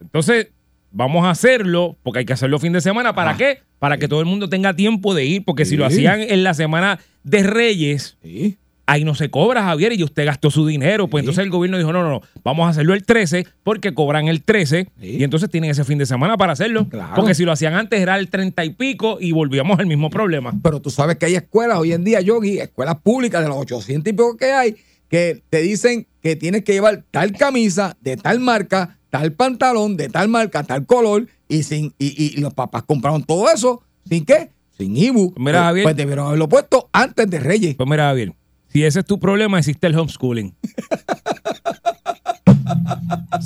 [0.00, 0.48] entonces
[0.92, 3.14] vamos a hacerlo, porque hay que hacerlo fin de semana.
[3.14, 3.36] ¿Para Ah.
[3.36, 3.58] qué?
[3.78, 6.54] Para que todo el mundo tenga tiempo de ir, porque si lo hacían en la
[6.54, 8.56] semana de Reyes, Sí.
[8.86, 11.08] ahí no se cobra, Javier, y usted gastó su dinero.
[11.08, 14.28] Pues entonces el gobierno dijo, no, no, no, vamos a hacerlo el 13 porque cobran
[14.28, 15.16] el 13 Sí.
[15.18, 16.88] y entonces tienen ese fin de semana para hacerlo.
[16.88, 17.12] Claro.
[17.16, 20.54] Porque si lo hacían antes era el 30 y pico y volvíamos al mismo problema.
[20.62, 24.10] Pero tú sabes que hay escuelas hoy en día, Yogi, escuelas públicas de los 800
[24.10, 24.76] y pico que hay,
[25.08, 30.08] que te dicen que tienes que llevar tal camisa de tal marca, tal pantalón de
[30.08, 34.50] tal marca, tal color, y sin y, y- los papás compraron todo eso, ¿sin qué?
[34.76, 35.34] Sin IBU.
[35.38, 35.82] Mira, pues, Javier.
[35.84, 37.76] pues debieron haberlo puesto antes de Reyes.
[37.76, 38.32] Pues mira, Javier,
[38.68, 40.54] si ese es tu problema, existe el homeschooling.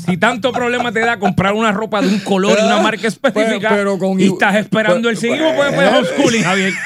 [0.07, 3.68] si tanto problema te da comprar una ropa de un color y una marca específica
[3.70, 6.73] Pero- pero con y estás esperando el pues- seguido, pues, pues homeschooling, Javier.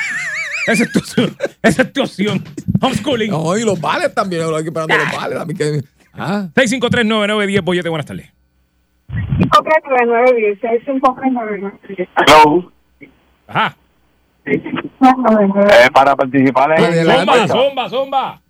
[0.66, 1.36] Esa es tu opción.
[1.62, 2.44] Esa es tu opción.
[2.80, 3.30] Homeschooling.
[3.30, 5.58] No, y los vales también, que esperando los vales también.
[5.58, 8.32] Que, ah, 6539910, Bollete, buenas tardes.
[9.08, 12.72] 539 653 Hello.
[13.46, 13.76] Ajá.
[14.46, 17.48] Eh, para participar en Adelante.
[17.48, 18.40] Zomba, zomba, zomba.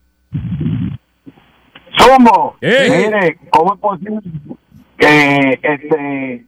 [1.98, 2.54] Somos.
[2.60, 3.04] Eh.
[3.06, 4.20] Mire, ¿cómo es posible
[4.98, 6.44] que este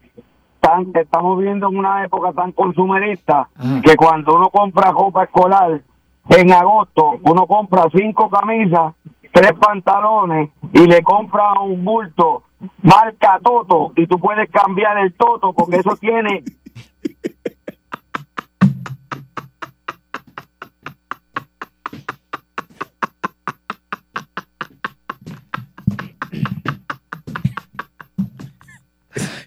[0.61, 3.81] tan, estamos viviendo en una época tan consumerista Ajá.
[3.83, 5.81] que cuando uno compra ropa escolar
[6.29, 8.95] en agosto, uno compra cinco camisas,
[9.33, 12.43] tres pantalones y le compra un bulto
[12.83, 16.43] marca Toto y tú puedes cambiar el Toto porque eso tiene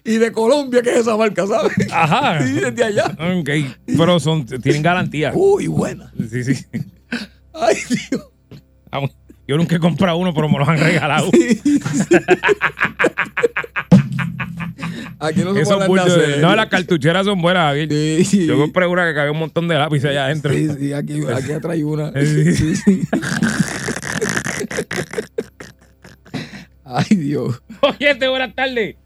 [0.04, 1.72] y de Colombia, que es esa marca, ¿sabes?
[1.92, 2.44] Ajá.
[2.46, 3.06] Sí, desde allá.
[3.38, 3.50] Ok,
[3.86, 5.32] pero son, tienen garantía.
[5.34, 6.12] Uy, buena.
[6.30, 6.64] Sí, sí.
[7.52, 7.76] Ay,
[8.10, 8.26] Dios.
[9.46, 11.28] Yo nunca he comprado uno, pero me los han regalado.
[15.18, 16.38] Aquí no se Esos de-.
[16.40, 17.88] No, las cartucheras son buenas, Javier.
[17.90, 18.46] Sí, sí.
[18.46, 20.52] Yo compré una que cabía un montón de lápices allá adentro.
[20.52, 22.12] Sí, sí, aquí, aquí una.
[22.20, 22.54] Sí.
[22.54, 23.02] Sí, sí.
[26.84, 27.62] Ay, Dios.
[27.82, 28.96] Oye, buenas tardes.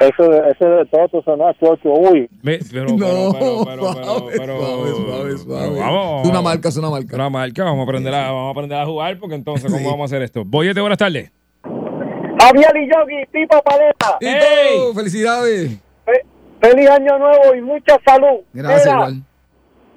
[0.00, 2.28] Eso, eso de todo chocho, uy.
[2.42, 5.68] Pero, No, pero, pero, suave, pero, suave, suave, suave.
[5.74, 6.22] pero vamos.
[6.24, 7.14] Es una marca, es una marca.
[7.16, 10.10] Una marca, vamos a aprender a, vamos a aprender a jugar porque entonces, ¿cómo vamos
[10.10, 10.42] a hacer esto?
[10.44, 11.30] Boyete, buenas tardes.
[11.62, 14.16] Javier y Yogi, tipo paleta.
[14.20, 14.76] ¡Ey!
[14.78, 15.78] todo, ¡Felicidades!
[16.06, 16.24] Fe-
[16.60, 18.40] Feliz año nuevo y mucha salud.
[18.54, 19.22] Gracias, Mira, igual.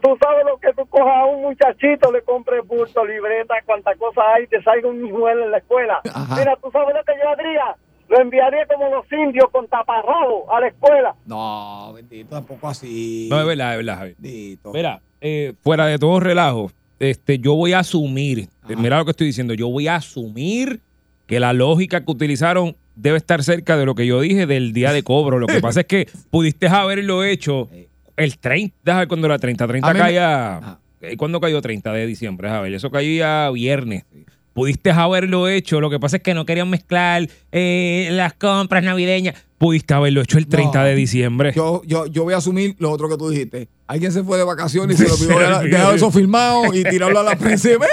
[0.02, 4.22] Tú sabes lo que tú cojas a un muchachito, le compres bulto, libreta, cuánta cosa
[4.36, 6.02] hay, te salga un niñuelo en la escuela.
[6.14, 6.36] Ajá.
[6.38, 7.76] Mira, tú sabes lo que yo haría.
[8.16, 11.16] Lo enviaría como los indios con taparrabo a la escuela.
[11.26, 13.28] No, bendito, tampoco así.
[13.30, 14.16] No, es verdad, es verdad, Javier.
[14.20, 14.72] Bendito.
[14.72, 18.76] Mira, eh, fuera de todo relajo, este, yo voy a asumir, eh, Ajá.
[18.78, 20.80] mira lo que estoy diciendo, yo voy a asumir
[21.26, 24.94] que la lógica que utilizaron debe estar cerca de lo que yo dije del día
[24.94, 25.40] de cobro.
[25.40, 27.68] Lo que pasa es que pudiste haberlo hecho
[28.16, 30.80] el 30, déjame ver cuándo era 30, 30 A mí me- caía, Ajá.
[31.02, 32.48] eh, ¿cuándo cayó 30 de diciembre?
[32.50, 34.06] A ver, eso caía viernes.
[34.54, 39.36] Pudiste haberlo hecho, lo que pasa es que no querían mezclar eh, las compras navideñas.
[39.58, 40.86] Pudiste haberlo hecho el 30 No.
[40.86, 41.54] de diciembre.
[41.56, 43.68] Yo, yo, yo voy a asumir lo otro que tú dijiste.
[43.88, 47.24] Alguien se fue de vacaciones y se lo le dejar- eso filmado y tirarlo a
[47.24, 47.70] la prensa.
[47.70, 47.88] ¡Mira!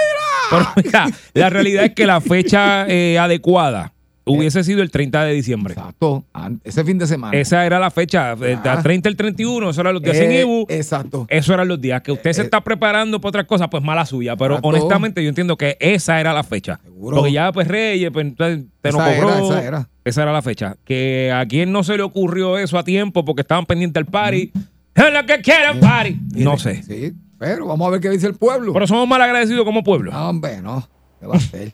[0.51, 3.93] Pero mira, la realidad es que la fecha eh, adecuada
[4.25, 5.73] hubiese sido el 30 de diciembre.
[5.73, 6.23] Exacto.
[6.63, 7.37] Ese fin de semana.
[7.37, 8.79] Esa era la fecha, el Ah.
[8.83, 10.65] 30 al 31, esos eran los días Eh, sin IBU.
[10.69, 11.25] Exacto.
[11.29, 14.05] Esos eran los días que usted se Eh, está preparando para otras cosas, pues mala
[14.05, 14.35] suya.
[14.35, 14.67] Pero Exacto.
[14.69, 16.79] honestamente yo entiendo que esa era la fecha.
[16.83, 17.17] Seguro.
[17.17, 19.45] Porque ya pues Reyes, pues entonces, te no Esa era, cobró.
[19.45, 19.89] esa era.
[20.03, 20.75] Esa era la fecha.
[20.83, 24.51] Que a quien no se le ocurrió eso a tiempo porque estaban pendientes del party.
[24.95, 26.19] Es lo que quieren party.
[26.35, 26.83] No sé.
[26.83, 28.73] Sí, pero vamos a ver qué dice el pueblo.
[28.73, 30.11] Pero somos mal agradecidos como pueblo.
[30.11, 30.87] No, hombre, no.
[31.21, 31.71] ¿Qué va a hacer?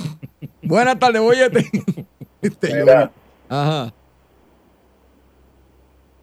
[0.62, 1.64] Buenas tardes, boyete.
[2.42, 3.10] Este, yo- Mira.
[3.48, 3.92] Ajá.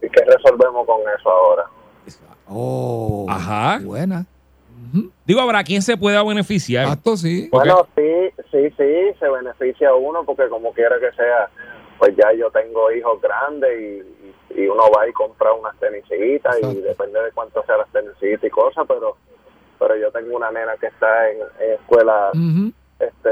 [0.04, 1.65] ¿Y qué resolvemos con eso ahora?
[2.47, 3.26] Oh.
[3.28, 3.80] Ajá.
[3.84, 4.26] Buena.
[5.26, 6.84] Digo, habrá quien se pueda beneficiar.
[6.84, 7.50] Exacto, sí.
[7.52, 11.50] Bueno, sí, sí, sí, se beneficia uno porque como quiera que sea,
[11.97, 14.06] pues ya yo tengo hijos grandes
[14.56, 18.50] y, uno va y compra unas tenisitas y depende de cuánto sean las tenisitas y
[18.50, 19.15] cosas, pero
[19.82, 22.30] pero yo tengo una nena que está en, en escuela
[23.00, 23.30] este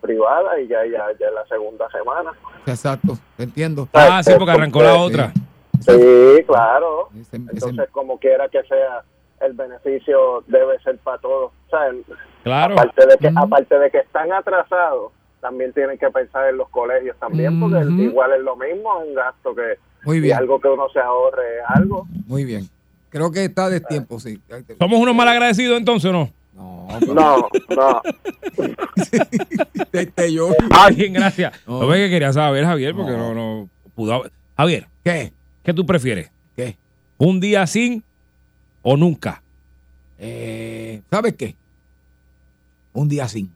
[0.00, 2.30] privada y ya ya ya es la segunda semana.
[2.66, 3.88] Exacto, entiendo.
[3.92, 5.32] Ah, sí, porque arrancó la otra.
[5.80, 7.08] Sí, claro.
[7.12, 9.02] Ese- ese- Entonces, como quiera que sea,
[9.40, 11.50] el beneficio debe ser para todos.
[11.66, 11.90] O sea,
[12.44, 12.74] Claro.
[12.74, 17.16] aparte de que aparte de que están atrasados también tienen que pensar en los colegios
[17.18, 20.68] también porque igual es lo mismo es un gasto que Muy y bien, algo que
[20.68, 22.68] uno se ahorre es algo muy bien.
[23.12, 24.40] Creo que está de tiempo, sí.
[24.78, 26.30] ¿Somos unos mal agradecidos entonces o no?
[26.54, 28.02] No, no no
[29.92, 30.50] este yo.
[30.70, 31.52] Ah, bien, gracias.
[31.66, 31.82] No.
[31.82, 33.34] Lo que quería saber, Javier, porque No.
[33.34, 35.32] no, no pudo haber- Javier, ¿Qué?
[35.62, 36.30] ¿qué tú prefieres?
[36.56, 36.76] ¿Qué?
[37.18, 38.02] ¿Un día sin
[38.82, 39.42] o nunca?
[40.18, 41.54] Eh, ¿Sabes qué?
[42.94, 43.50] Un día sin.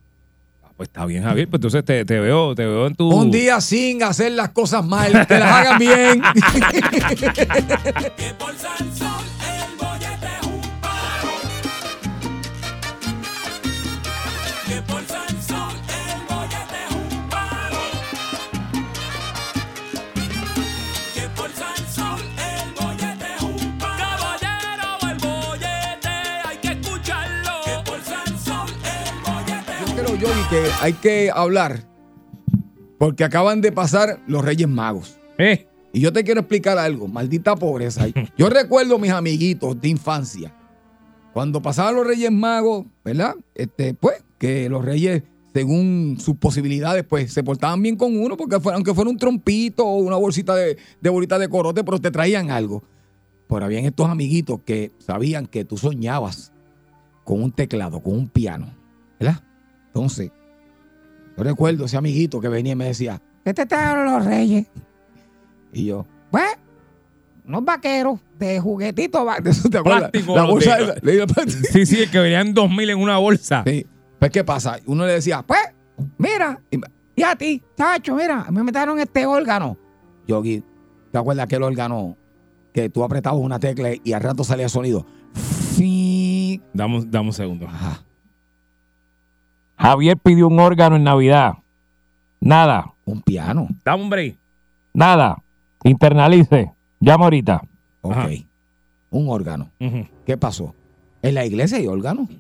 [0.65, 1.49] Ah, Pues está bien, Javier.
[1.49, 3.09] Pues entonces te, te veo, te veo en tu.
[3.11, 6.23] Un día sin hacer las cosas mal, que las hagan bien.
[30.19, 31.83] Yo Yogi, que hay que hablar
[32.99, 35.19] porque acaban de pasar los Reyes Magos.
[35.37, 38.07] Eh, Y yo te quiero explicar algo, maldita pobreza.
[38.39, 40.55] Yo recuerdo mis amiguitos de infancia,
[41.35, 43.35] cuando pasaban los Reyes Magos, ¿verdad?
[43.55, 48.57] Este, pues, que los Reyes, según sus posibilidades, pues, se portaban bien con uno, porque
[48.73, 52.51] aunque fuera un trompito o una bolsita de, de bolita de corote, pero te traían
[52.51, 52.83] algo.
[53.49, 56.53] Pero habían estos amiguitos que sabían que tú soñabas
[57.25, 58.75] con un teclado, con un piano,
[59.21, 59.43] ¿verdad?
[59.97, 60.31] Entonces,
[61.39, 64.67] yo recuerdo ese amiguito que venía y me decía, ¿qué te trajeron los Reyes?
[65.73, 66.45] Y yo, pues,
[67.47, 69.27] unos vaqueros de juguetitos.
[69.27, 70.11] va- De eso te acuerdas.
[70.11, 73.63] Plástico, La bolsa de- sí, sí, el que venían dos mil en una bolsa.
[73.67, 73.87] sí.
[74.19, 74.79] Pues, ¿qué pasa?
[74.85, 75.61] Uno le decía, pues,
[76.19, 76.79] mira, y,
[77.17, 79.79] y a ti, chacho, mira, me metieron este órgano.
[80.29, 80.63] Yogi,
[81.11, 82.17] ¿te acuerdas aquel órgano
[82.75, 85.07] que tú apretabas una tecla y al rato salía sonido?
[85.79, 87.67] Un- dame un segundo.
[87.67, 88.03] Ajá.
[89.79, 91.55] Javier pidió un órgano en Navidad.
[92.41, 93.69] Nada, Un piano.
[93.85, 94.37] dame un break.
[94.93, 95.43] Nada,
[95.85, 96.73] internalice.
[97.01, 97.63] Llama ahorita.
[98.03, 98.13] Ok.
[98.17, 98.29] Ajá.
[99.11, 99.71] Un órgano.
[100.25, 100.75] ¿Qué pasó?
[101.23, 102.29] En la iglesia hay órgano.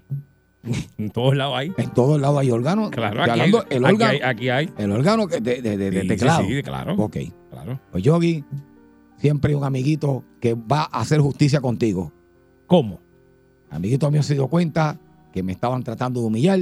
[0.98, 1.72] En todos lados hay.
[1.76, 2.90] En todos lados hay órganos.
[2.90, 4.70] Claro, aquí hay, el aquí órgano, hay, aquí hay.
[4.78, 6.42] el órgano que de, de- de- de Sí, teclado.
[6.44, 6.94] sí, sí, claro.
[6.98, 7.16] Ok.
[7.52, 7.78] Claro.
[7.92, 8.44] Pues Yogi,
[9.16, 12.10] siempre hay un amiguito que va a hacer justicia contigo.
[12.66, 12.98] ¿Cómo?
[13.70, 14.98] Amiguito mío se dio cuenta
[15.32, 16.58] que me estaban tratando de humillar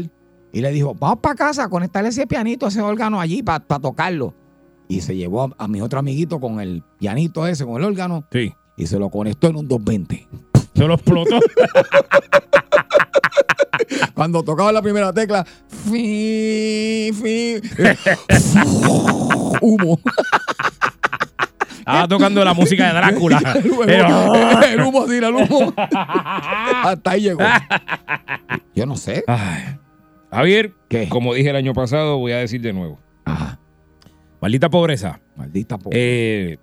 [0.54, 4.34] y le dijo, vamos para casa, conectarle ese pianito, ese órgano allí para tocarlo.
[4.88, 8.24] Y se llevó a, a mi otro amiguito con el pianito ese, con el órgano,
[8.32, 8.54] Sí.
[8.76, 10.26] y se lo conectó en un 220.
[10.74, 11.38] Se lo explotó.
[14.14, 17.60] Cuando tocaba la primera tecla, fi, fi,
[19.60, 19.98] humo.
[21.80, 23.38] Estaba tocando la música de Drácula.
[23.56, 25.74] el, humo Pero- el humo así, el humo.
[25.76, 27.42] Hasta ahí llegó.
[28.74, 29.24] Yo no sé.
[29.26, 29.76] Ay.
[30.34, 31.08] Javier, ¿Qué?
[31.08, 33.00] como dije el año pasado, voy a decir de nuevo.
[33.24, 33.58] Ajá.
[34.40, 35.20] Maldita pobreza.
[35.36, 36.58] Maldita po- Eh,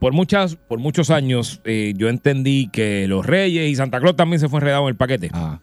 [0.00, 4.40] por, muchas, por muchos años eh, yo entendí que los Reyes y Santa Claus también
[4.40, 5.30] se fue enredado en el paquete.
[5.32, 5.60] Ah.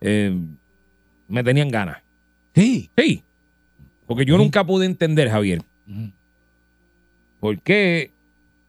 [0.00, 0.38] Eh,
[1.28, 1.98] me tenían ganas.
[2.54, 2.90] Sí.
[2.96, 3.24] Sí.
[4.06, 4.42] Porque yo Sí.
[4.42, 5.62] nunca pude entender, Javier,
[7.40, 8.12] por qué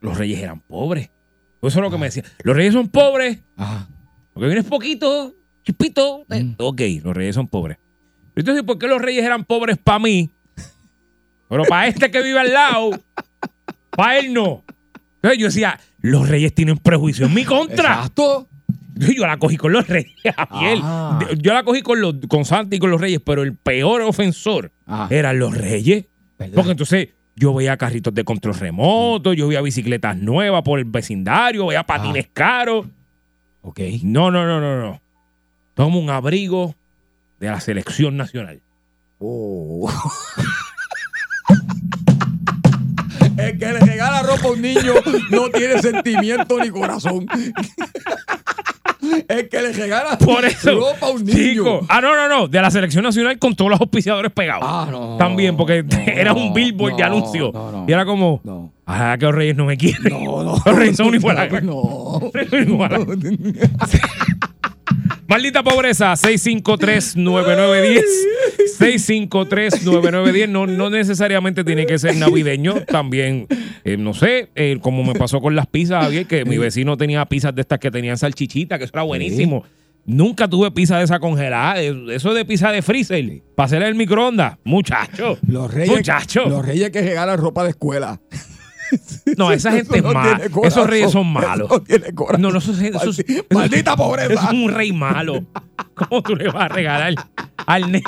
[0.01, 1.09] los Reyes eran pobres.
[1.61, 2.25] Eso es lo que me decían.
[2.43, 3.87] Los Reyes son pobres Ajá.
[4.33, 6.25] porque vienes poquito, chispito.
[6.29, 6.55] Eh, Mm.
[6.57, 7.77] Ok, los Reyes son pobres.
[8.35, 10.29] Entonces, ¿por qué los Reyes eran pobres para mí?
[11.49, 12.91] Pero para este que vive al lado,
[13.91, 14.63] para él no.
[15.15, 17.93] Entonces yo decía, los Reyes tienen prejuicio en mi contra.
[17.93, 18.47] Exacto.
[18.95, 20.79] Yo la cogí con los Reyes, Javier.
[20.81, 21.19] Ah.
[21.39, 24.71] Yo la cogí con, los, con Santa y con los Reyes, pero el peor ofensor
[24.85, 25.07] Ajá.
[25.13, 26.05] eran los Reyes.
[26.37, 26.55] ¿Verdad?
[26.55, 31.67] Porque entonces yo veía carritos de control remoto, yo veía bicicletas nuevas por el vecindario,
[31.67, 32.87] veía patines caros.
[33.61, 33.79] Ok.
[34.03, 35.01] No, no, no, no, no.
[35.73, 36.75] Tomo un abrigo
[37.39, 38.61] de la selección nacional.
[39.19, 39.91] Oh.
[43.37, 44.93] El que le regala ropa a un niño
[45.31, 47.25] no tiene sentimiento ni corazón.
[49.27, 50.75] El que le regala Por eso.
[50.79, 51.37] ropa a un niño.
[51.37, 51.85] Chico.
[51.89, 52.47] Ah, no, no, no.
[52.47, 54.63] De la selección nacional con todos los auspiciadores pegados.
[54.67, 55.17] Ah, no.
[55.17, 57.51] También, porque No, era un no, billboard de no, anuncio.
[57.53, 57.85] no, no.
[57.87, 58.71] Y era como, No.
[58.85, 60.23] ah, que los reyes no me quieren.
[60.23, 60.51] No, no.
[60.65, 62.21] Los reyes son un igual a- No.
[65.33, 68.03] Maldita pobreza, 653-9910.
[68.79, 70.47] 653-9910.
[70.53, 72.81] No, no necesariamente tiene que ser navideño.
[72.81, 73.47] También,
[73.83, 77.25] eh, no sé, eh, como me pasó con las pizzas, Javier, que mi vecino tenía
[77.25, 79.63] pizzas de estas que tenían salchichita, que eso era buenísimo.
[80.05, 81.81] Nunca tuve pizza de esa congelada.
[81.81, 84.57] eh, Eso de pizza de freezer, para hacerle el microondas.
[84.63, 85.39] Muchacho.
[85.47, 86.47] Los reyes, Muchacho.
[86.47, 88.21] los reyes que regalan ropa de escuela.
[89.37, 90.35] No, esa Eso gente es no mala.
[90.37, 90.79] tiene corazón.
[90.79, 91.67] Esos reyes son malos.
[91.67, 92.41] Eso no tiene corazón.
[92.41, 94.33] No, no, eso, es- eso es- Maldi- eso es- Maldita pobreza.
[94.33, 95.43] Es un rey malo.
[95.95, 97.15] ¿Cómo tú le vas a regalar
[97.65, 98.03] al nene?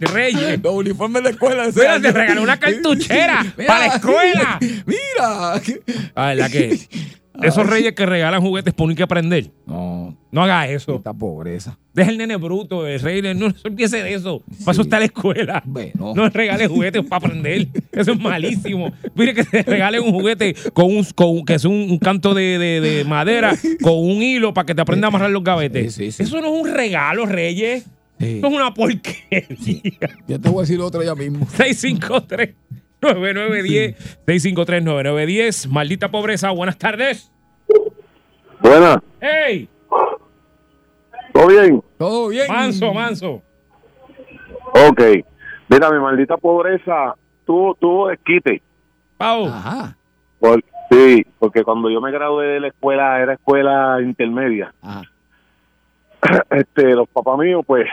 [0.00, 0.58] Rey.
[0.62, 1.64] Los uniformes de escuela.
[1.74, 4.58] Mira, te regaló una cartuchera Mira, para la escuela.
[4.86, 5.62] Mira.
[6.16, 6.88] Ah, ¿verdad que?
[7.42, 9.50] Esos reyes que regalan juguetes por que aprender.
[9.66, 10.96] No, No haga eso.
[10.96, 11.78] esta pobreza.
[11.92, 13.22] Deja el nene bruto, el rey.
[13.22, 14.42] No, no empiece de eso.
[14.64, 15.62] Para eso está la escuela.
[15.66, 16.12] Bueno.
[16.14, 17.68] No regale juguetes para aprender.
[17.92, 18.92] Eso es malísimo.
[19.14, 22.58] Mire que te regalen un juguete con un, con que es un, un canto de,
[22.58, 25.94] de- de madera con un hilo para que te aprenda a amarrar los gavetes.
[25.94, 26.22] Sí, sí, sí.
[26.24, 27.84] Eso no es un regalo, Reyes.
[28.18, 28.38] Sí.
[28.38, 29.44] Eso es una porquería.
[30.28, 31.46] Yo te voy a decir otro ya mismo.
[31.56, 32.50] 653
[33.02, 36.50] 9910 653 9910 Maldita pobreza.
[36.50, 37.30] Buenas tardes.
[38.60, 39.68] Buena, ¡Hey!
[41.32, 41.82] ¿todo bien?
[41.98, 42.46] Todo bien.
[42.48, 43.42] Manso, manso.
[44.88, 45.00] Ok.
[45.68, 48.62] Mira, mi maldita pobreza tuvo, tuvo desquite.
[49.18, 49.46] Pau.
[49.46, 49.96] Ajá.
[50.40, 54.72] Por- sí, porque cuando yo me gradué de la escuela, era escuela intermedia.
[54.82, 55.02] Ajá.
[56.50, 57.86] Este, los papás míos, pues,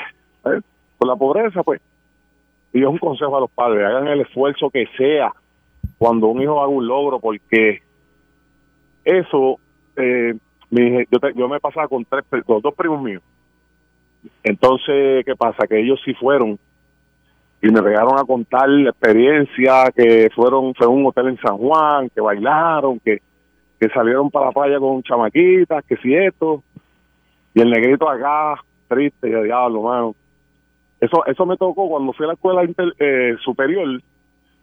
[0.46, 0.62] eh,
[0.98, 1.82] por la pobreza, pues,
[2.74, 5.32] y es un consejo a los padres, hagan el esfuerzo que sea
[5.98, 7.82] cuando un hijo haga un logro, porque
[9.06, 9.60] eso,
[9.96, 10.34] eh,
[10.72, 13.22] yo, te- yo me pasaba con tres, con dos primos míos.
[14.44, 15.68] Entonces, ¿qué pasa?
[15.68, 16.58] Que ellos sí fueron
[17.62, 22.10] y me llegaron a contar la experiencia que fueron, fue un hotel en San Juan,
[22.10, 23.22] que bailaron, que,
[23.80, 26.62] que salieron para la playa con chamaquitas, que si esto,
[27.54, 28.56] y el negrito acá,
[28.90, 30.16] triste, y diablo, mano.
[31.06, 34.02] Eso, eso me tocó cuando fui a la escuela inter- eh, superior.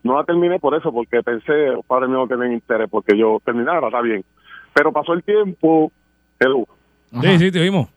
[0.02, 3.40] No la terminé por eso, porque pensé, los padres míos no tenían interés, porque yo
[3.44, 4.24] terminara, está bien.
[4.72, 5.92] Pero pasó el tiempo,
[6.40, 7.88] Sí, sí, te vimos.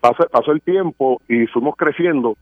[0.00, 2.36] pasó, pasó el tiempo y fuimos creciendo.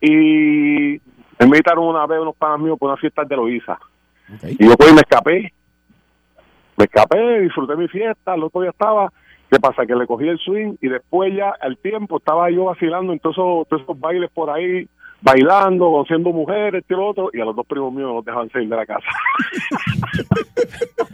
[0.00, 1.00] Y
[1.38, 3.74] me invitaron una vez unos panas míos por una fiesta de Loíza.
[4.34, 4.42] Ok.
[4.58, 5.52] Y yo pues me escapé.
[6.76, 9.12] Me escapé, disfruté mi fiesta, el otro día estaba.
[9.50, 9.86] ¿Qué pasa?
[9.86, 13.36] Que le cogí el swing y después ya al tiempo estaba yo vacilando en todos
[13.36, 14.88] esos, todos esos bailes por ahí,
[15.22, 18.50] bailando, conociendo mujeres, este y lo otro, y a los dos primos míos los dejaban
[18.50, 19.06] salir de la casa.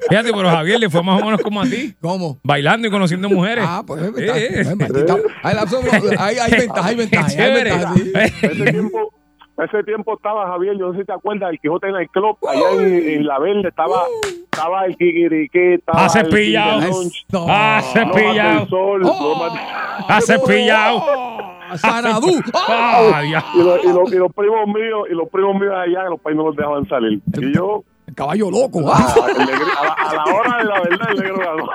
[0.09, 1.95] Fíjate, pero Javier le fue más o menos como a ti.
[2.01, 2.39] ¿Cómo?
[2.43, 3.65] Bailando y conociendo mujeres.
[3.67, 4.37] Ah, pues es Eh, verdad.
[4.37, 4.51] eh.
[4.65, 7.27] Pues, maldita- Hay, la- hay, hay ventaja, hay ventaja.
[7.43, 8.13] Hay ventaja, sí.
[8.43, 9.13] ese tiempo
[9.59, 12.37] ese tiempo estaba Javier, yo no sé si te acuerdas, el Quijote en el club,
[12.49, 14.03] allá en, en La Verde estaba
[14.51, 16.81] estaba el Kikiriqué, estaba Ha cepillado.
[16.83, 17.47] el Lunch, No.
[17.49, 18.59] Ha Lomas cepillado.
[18.61, 19.35] del Sol, Oh.
[19.39, 20.97] Lomas- Ha cepillado.
[21.07, 22.29] Oh, Sanadú.
[23.31, 23.45] Ya.
[23.55, 26.37] y, los, y, los, y los primos míos y los primos míos allá los países
[26.37, 27.83] no los dejaban salir y yo
[28.13, 28.93] El caballo loco.
[28.93, 29.15] a, Ah.
[29.39, 31.69] negri- a la, a la hora de la verdad el negro ganó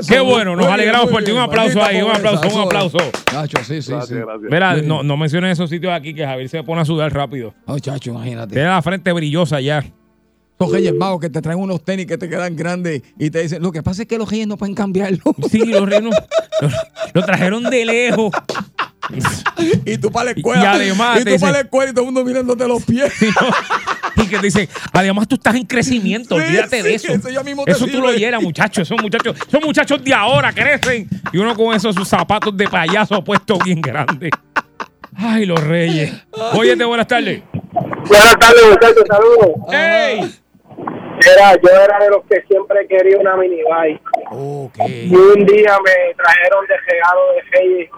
[0.08, 1.30] Qué bueno, nos alegramos por ti.
[1.30, 2.96] Un aplauso ahí, un aplauso, un aplauso.
[2.96, 3.10] eso.
[3.34, 4.14] Nacho, sí, sí, gracias sí.
[4.14, 7.52] gracias Mira, no, no menciones esos sitios aquí que Javier se pone a sudar rápido.
[7.66, 8.54] No, chacho, imagínate.
[8.54, 9.84] Tiene la frente brillosa ya.
[10.58, 13.62] Los reyes magos que te traen unos tenis que te quedan grandes y te dicen,
[13.62, 15.18] lo que pasa es que los reyes no pueden cambiarlo.
[15.50, 16.14] Sí, los reinos
[16.62, 16.68] lo,
[17.12, 18.32] lo trajeron de lejos.
[19.84, 20.62] y tú para la escuela.
[20.62, 23.12] Y además y tú para la escuela y todo el mundo mirándote los pies.
[24.16, 27.12] Y que te dicen, además tú estás en crecimiento, Sí, olvídate de eso.
[27.12, 28.82] eso ya mismo te Eso tú lo llenas, muchachos.
[28.88, 31.08] Esos muchachos, esos muchachos de ahora crecen.
[31.32, 34.30] Y uno con esos sus zapatos de payaso puestos bien grandes.
[35.14, 36.12] Ay, los reyes.
[36.52, 37.42] Óyete, buenas tardes.
[37.72, 39.72] Buenas tardes, muchachos, saludos.
[39.72, 40.34] ¡Ey!
[41.24, 44.00] Era, yo era de los que siempre quería una mini bike.
[44.30, 44.76] Ok.
[44.88, 47.90] Y un día me trajeron de regalo de Reyes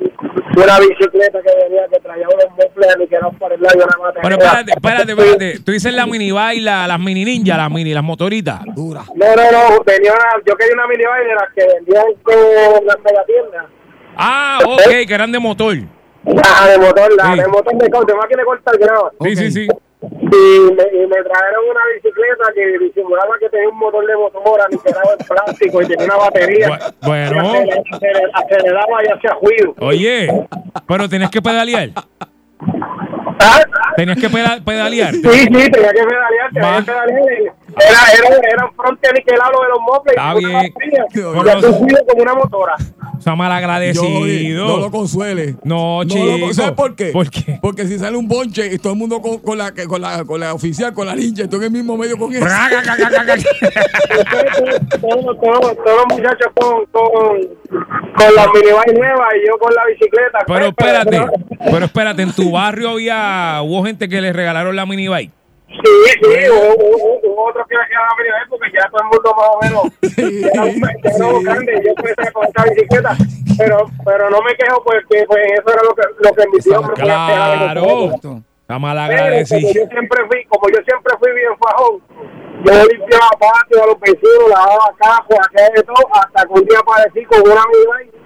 [0.57, 4.23] una bicicleta que venía que traía unos muebles y que eran por el lado batería.
[4.23, 5.59] Pero espérate, espérate, espérate.
[5.65, 8.61] Tú dices la mini y la, las mini ninja, las mini, las motoritas.
[8.75, 9.03] Dura.
[9.15, 12.07] No, no, no, tenía una, yo quería una mini bike de las que vendían
[12.81, 13.67] en las megatiendas.
[14.17, 15.77] Ah, ok, que eran de motor.
[16.25, 17.41] La de motor, la Sí.
[17.41, 19.11] de motor de, de máquina de cortar grava.
[19.21, 19.37] Sí, Ok.
[19.39, 19.69] sí, sí.
[20.01, 24.65] Y me, y me trajeron una bicicleta que disimulaba que tenía un motor de motora,
[24.71, 26.69] niquelado en plástico y tenía una batería.
[26.69, 27.43] Bu- bueno.
[27.43, 29.75] Y aceler- aceler- aceleraba y hacía ruido.
[29.81, 30.29] Oye,
[30.87, 31.91] pero tenías que pedalear.
[33.41, 33.61] ¿Ah?
[33.97, 35.13] Tenías que peda- pedalear.
[35.15, 35.71] Sí, sí, tenía que
[36.05, 37.55] pedalear, tenía que pedalear.
[37.81, 40.17] Era, era, era un fronte niquelado de los moples.
[40.17, 40.73] Está y una bien.
[40.75, 41.05] batería,
[41.35, 42.75] Con Y hacía un ruido como una motora.
[43.19, 44.69] O sea, Yo, malagradecido.
[44.69, 45.57] no lo consuele.
[45.65, 46.55] No, lo- chico.
[46.55, 47.07] ¿Sabes por qué?
[47.07, 47.59] ¿Por qué?
[47.61, 50.39] Porque si sale un bonche y todo el mundo con, con la, con, la, con
[50.41, 52.45] la oficial, con la ninja, y tú en el mismo medio con eso.
[55.01, 57.09] todos, todos, todos los muchachos con, con,
[58.17, 60.39] con la minibike nueva y yo con la bicicleta.
[60.47, 61.27] Pero espérate,
[61.71, 65.33] pero espérate, en tu barrio había, hubo gente que le regalaron la mini bike.
[65.69, 65.77] Sí,
[66.23, 67.85] sí, hubo, otros que la
[68.17, 69.83] minibike porque ya todo el mundo más o menos
[70.17, 73.17] Sí, ya grandes y yo empecé con esta bicicleta.
[73.59, 76.83] Pero, pero no me quejo porque pues, eso era lo que, lo que mi tío
[76.95, 78.15] Claro.
[78.69, 79.73] Está Pero como malagradecido.
[79.73, 82.03] yo siempre fui, como yo siempre fui bien fajón,
[82.65, 86.79] yo limpiaba patio a los vecinos, lavaba cajos, hacía de todo, hasta que un día
[86.79, 88.19] aparecí con una minibike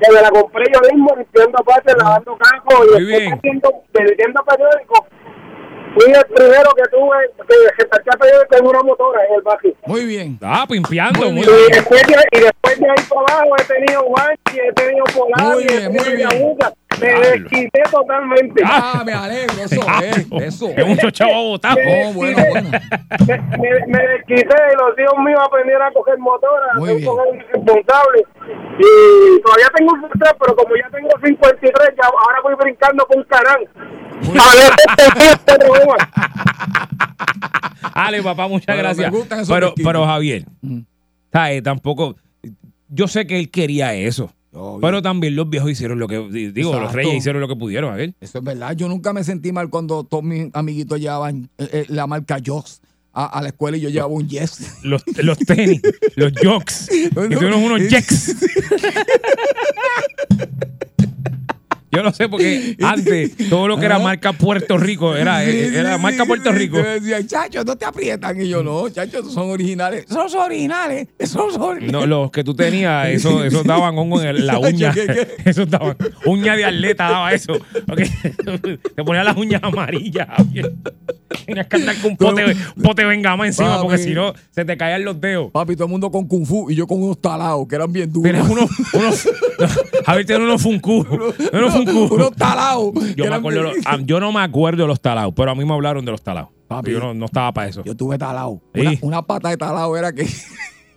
[0.00, 5.13] que me la compré yo mismo limpiando patio, lavando cajos y haciendo, vendiendo periódicos.
[5.94, 7.16] Fui el primero que tuve
[7.48, 9.74] que repartía periódicos en una motora en el barrio.
[9.86, 10.38] Muy bien.
[10.42, 11.30] Ah, pimpeando.
[11.30, 11.56] Muy Y bien.
[11.70, 15.62] después, de, y después de ahí para abajo he tenido Guanchi, he tenido Polar, Muy
[15.62, 16.30] he bien, muy tenido bien.
[16.30, 16.72] Yabuca.
[17.00, 18.62] Me desquité totalmente.
[18.64, 19.54] Ah, me alegro.
[19.64, 20.26] Eso es.
[20.42, 20.68] Eso.
[20.70, 21.76] Es mucho chavo botado.
[21.86, 22.70] Oh, bueno, bueno.
[23.26, 28.24] me, me, me desquité y los hijos míos aprendieron a coger motora, a coger responsable.
[28.78, 33.18] Y todavía tengo un 3, pero como ya tengo 53, ya ahora voy brincando con
[33.18, 33.68] un canal.
[34.26, 35.94] A ver, este este problema.
[37.94, 39.12] Ale, papá, muchas gracias.
[39.48, 40.80] Pero, pero Javier, Mm.
[41.32, 41.62] ¿sabes?
[41.62, 42.16] Tampoco.
[42.88, 44.30] Yo sé que él quería eso.
[44.54, 44.80] Obvio.
[44.80, 46.18] Pero también los viejos hicieron lo que.
[46.52, 48.14] Digo, los reyes hicieron lo que pudieron, a ver.
[48.20, 48.74] Eso es verdad.
[48.76, 52.80] Yo nunca me sentí mal cuando todos mis amiguitos llevaban eh, eh, la marca Joss
[53.12, 54.78] a, a la escuela y yo llevaba un Yes.
[54.82, 55.80] Los, los tenis,
[56.16, 56.88] los jocks.
[56.92, 58.36] Y tú eres unos jacks.
[62.04, 66.26] Yo no sé porque antes todo lo que era marca Puerto Rico era, era marca
[66.26, 66.52] Puerto.
[66.52, 66.76] Rico.
[66.76, 68.38] Me decían, chacho, no te aprietan.
[68.42, 70.04] Y yo, no, chacho, esos son originales.
[70.04, 71.08] Esos son originales.
[71.18, 71.92] Esos son originales.
[71.92, 74.92] No, los que tú tenías, eso, esos daban hongo en la uña.
[74.92, 75.28] ¿qué, qué?
[75.50, 75.96] Esos daban.
[76.26, 77.54] Uña de atleta daba eso.
[78.94, 80.28] Te ponían las uñas amarillas.
[81.46, 82.44] Tenías que andar con un pote,
[82.76, 85.50] un pote de bengama encima porque si no se te caían los dedos.
[85.50, 88.12] Papi, todo el mundo con kung fu y yo con unos talados que eran bien
[88.12, 88.30] duros.
[88.30, 89.28] Tienes unos, unos,
[90.04, 91.06] Javier tiene unos funku.
[91.52, 91.93] Unos funku.
[91.94, 92.92] Unos talados.
[93.16, 95.72] Yo, me acuerdo, ah, yo no me acuerdo de los talados, pero a mí me
[95.72, 96.50] hablaron de los talados.
[96.68, 96.92] Papi.
[96.92, 97.84] Yo no, no estaba para eso.
[97.84, 98.60] Yo tuve talado.
[98.74, 98.80] Sí.
[98.80, 100.26] Una, una pata de talado era que.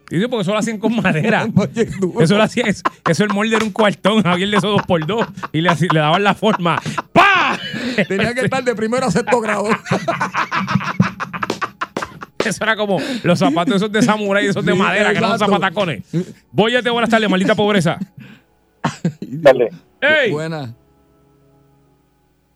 [0.09, 1.47] Yo, porque eso lo hacían con madera.
[2.21, 5.05] Eso lo hacía, eso, eso el molde era un cuartón, Javier de esos dos por
[5.05, 6.81] dos, y le, daban la forma.
[7.11, 7.59] ¡Pa!
[8.07, 9.67] Tenía que estar de primero a sexto grado.
[12.43, 15.53] Eso era como los zapatos esos de samurái, esos de Sí, madera, que eran exacto.
[15.53, 16.03] zapatacones.
[16.51, 17.99] Bóyate, buenas tardes, maldita pobreza.
[19.19, 19.69] Dale.
[19.99, 20.31] ¡Ey!
[20.31, 20.73] Buena.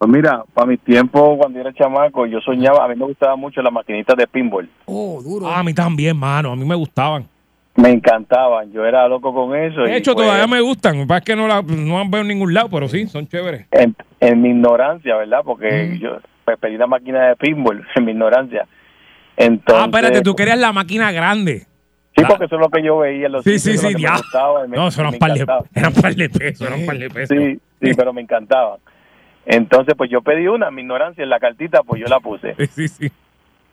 [0.01, 3.35] Pues mira, para mis tiempos, cuando yo era chamaco, yo soñaba, a mí me gustaba
[3.35, 4.67] mucho las maquinitas de pinball.
[4.85, 5.47] Oh, duro.
[5.47, 6.51] Ah, a mí también, mano.
[6.51, 7.27] A mí me gustaban.
[7.75, 9.81] Me encantaban, yo era loco con eso.
[9.81, 10.95] De y, hecho, pues, todavía me gustan.
[10.97, 13.05] Lo que pasa es que no las no las veo en ningún lado, pero sí,
[13.05, 13.67] son chéveres.
[13.69, 15.41] en, en mi ignorancia, ¿verdad?
[15.45, 15.99] Porque Mm.
[15.99, 18.65] yo pues, pedí una máquina de pinball en mi ignorancia.
[19.37, 21.67] Entonces, ah, espérate, tú querías la máquina grande.
[22.17, 24.17] Sí, porque eso es lo que yo veía en los Sí, sí, sí, me ya.
[24.17, 25.45] gustaba y me- No, eso eran par de,
[25.75, 26.57] eran par de pesos.
[27.29, 28.79] Sí, sí, pero me encantaban.
[29.45, 32.55] Entonces, pues yo pedí una, mi ignorancia, en la cartita, pues yo la puse.
[32.75, 33.11] Sí, sí.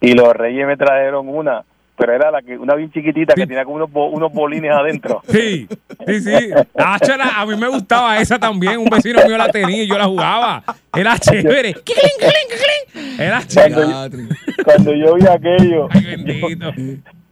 [0.00, 1.64] Y los reyes me trajeron una,
[1.96, 5.22] pero era la que una bien chiquitita que tenía como unos, bo- unos bolines adentro.
[5.28, 5.66] Sí,
[6.06, 6.50] sí, sí.
[6.76, 8.78] A mí me gustaba esa también.
[8.78, 10.62] Un vecino mío la tenía y yo la jugaba.
[10.96, 11.74] Era chévere.
[13.18, 14.28] Era Cuando, chévere.
[14.64, 16.72] cuando yo vi aquello, Ay, bendito.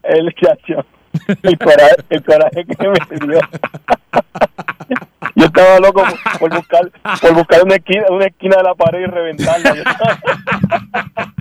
[0.02, 0.84] el chacho,
[1.42, 3.40] el coraje, el coraje que me dio.
[5.36, 6.02] Yo estaba loco
[6.40, 9.76] por- buscar, por buscar una esquina, una esquina de la pared y reventarla.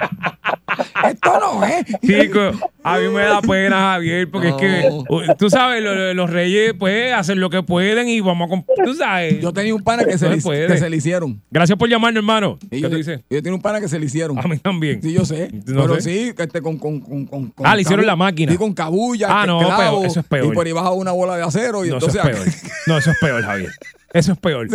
[1.09, 1.85] Esto no es.
[2.01, 2.51] Chico,
[2.83, 4.89] a mí me da pena, Javier, porque es que
[5.37, 8.65] tú sabes, lo- lo- los reyes pues hacen lo que pueden y vamos a comp-
[8.83, 9.39] tú sabes.
[9.39, 10.67] Yo tenía un pana que se, No le, se puede.
[10.67, 11.41] que se le hicieron.
[11.51, 12.57] Gracias por llamarnos, hermano.
[12.63, 13.21] Y ¿Qué yo, tú dices?
[13.29, 14.37] yo tenía un pana que se le hicieron.
[14.39, 15.01] A mí también.
[15.01, 15.49] Sí, yo sé.
[15.67, 16.01] No pero sé.
[16.01, 18.51] sí, que este, con, con, con, con, con Ah, le hicieron la máquina.
[18.51, 20.51] Sí, con cabulla, Ah, no, clavo, peor, eso es peor.
[20.51, 22.55] Y por ahí baja una bola de acero y No, eso es entonces...
[22.61, 22.71] peor.
[22.87, 23.71] No, eso es peor, Javier.
[24.13, 24.67] Eso es peor.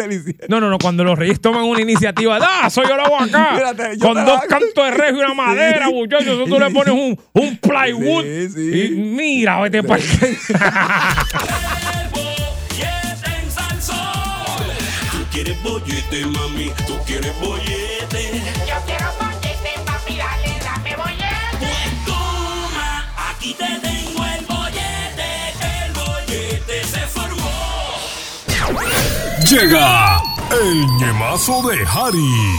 [0.48, 0.78] No, no, no.
[0.78, 2.68] Cuando los reyes toman una iniciativa, ¡ah!
[2.68, 3.52] Soy yo lo hago acá.
[3.54, 6.26] Mírate, yo con la dos cantos de rejo y una madera, muchachos.
[6.26, 8.24] Eso tú le pones un, un plywood.
[8.24, 8.84] Sí, sí.
[8.84, 10.02] Y mira, vete para.
[15.12, 17.89] Tú quieres bollete, mami, tú quieres bollete.
[29.50, 30.22] Llega
[30.52, 32.54] el ñemazo de Harry.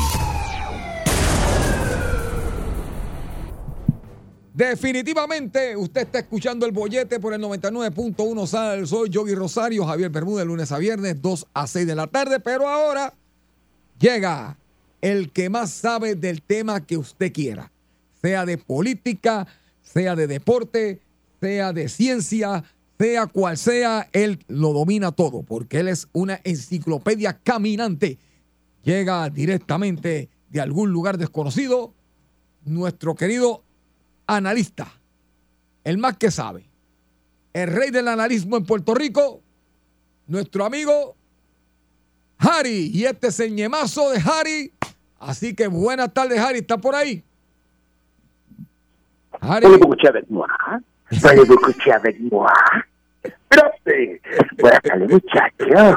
[4.54, 10.46] Definitivamente, usted está escuchando el bollete por el 99.1 Sal Soy Yogi Rosario, Javier Bermúdez,
[10.46, 12.42] lunes a viernes, 2 a 6 de la tarde.
[12.42, 13.14] Pero ahora
[13.98, 14.58] llega
[15.00, 17.72] el que más sabe del tema que usted quiera,
[18.22, 19.48] sea de política,
[19.82, 21.00] sea de deporte,
[21.40, 22.66] sea de ciencia,
[23.02, 28.20] sea cual sea, él lo domina todo, porque él es una enciclopedia caminante.
[28.84, 31.96] Llega directamente de algún lugar desconocido,
[32.64, 33.64] nuestro querido
[34.28, 34.88] analista,
[35.84, 36.70] el más que sabe,
[37.54, 39.42] el rey del analismo en Puerto Rico,
[40.28, 41.16] nuestro amigo
[42.38, 42.92] Harry.
[42.94, 44.74] Y este es el ñemazo de Harry.
[45.18, 46.60] Así que buenas tardes, Harry.
[46.60, 47.24] ¿Está por ahí?
[49.40, 49.66] Harry.
[54.60, 55.96] Buenas tardes, muchachos.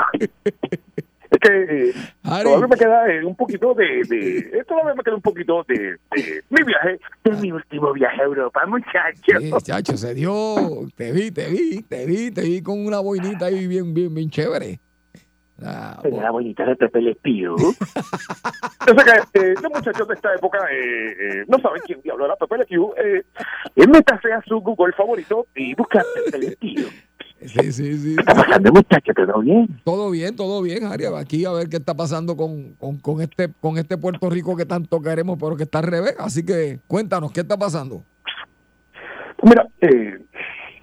[1.31, 5.17] Es que eh, todavía me queda eh, un poquito de, de eh, todavía me queda
[5.17, 7.01] un poquito de, de mi viaje.
[7.25, 9.43] De mi último viaje a Europa, muchachos.
[9.43, 10.55] Sí, chacho, se dio.
[10.95, 14.31] Te vi, te vi, te vi, te vi con una boinita ahí bien, bien, bien
[14.31, 14.79] chévere.
[15.63, 17.17] Ah, Tenía la bonita de Pepe Le.
[17.25, 18.95] Yo sé
[19.33, 22.59] que eh, los muchachos de esta época eh, eh, no saben quién diablo era Pepe
[22.59, 22.67] Le.
[22.97, 23.25] Eh,
[23.89, 26.89] métase a su Google favorito y busca Pepe Le Pew.
[27.47, 28.15] Sí, sí, sí.
[28.17, 29.15] ¿Qué está pasando, muchachos?
[29.15, 29.69] ¿Todo bien?
[29.85, 31.05] Todo bien, todo bien, Harry.
[31.05, 34.65] Aquí a ver qué está pasando con, con, con este, con este Puerto Rico que
[34.65, 36.15] tanto queremos, pero que está al revés.
[36.19, 38.03] Así que cuéntanos, ¿qué está pasando?
[39.43, 40.19] Mira, eh,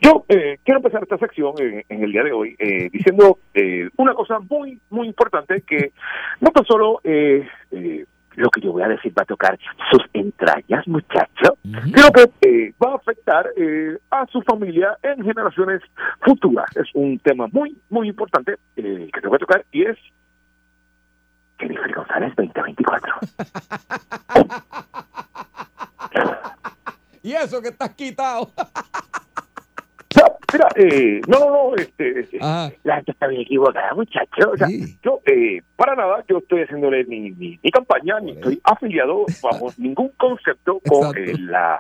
[0.02, 3.90] yo eh, quiero empezar esta sección en, en el día de hoy eh, diciendo eh,
[3.98, 5.94] una cosa muy, muy importante que
[6.40, 8.06] no tan solo eh, eh,
[8.36, 9.60] Lo que yo voy a decir va a tocar
[9.92, 11.52] sus entrañas, muchachos.
[11.92, 15.82] Creo que eh, va a afectar eh, a su familia en generaciones
[16.22, 16.68] futuras.
[16.76, 19.98] Es un tema muy, muy importante eh, que tengo que tocar y es
[21.60, 23.14] Jennifer González 2024.
[27.24, 28.52] Y eso que estás quitado.
[30.54, 32.40] Mira, eh, no, no, no, este, este,
[32.84, 34.48] La gente está bien equivocada, muchachos.
[34.54, 34.68] O sea,
[35.02, 39.70] yo, eh, para nada, yo estoy haciéndole mi, mi, mi campaña, ni estoy afiliado bajo
[39.80, 41.80] ningún concepto con eh, la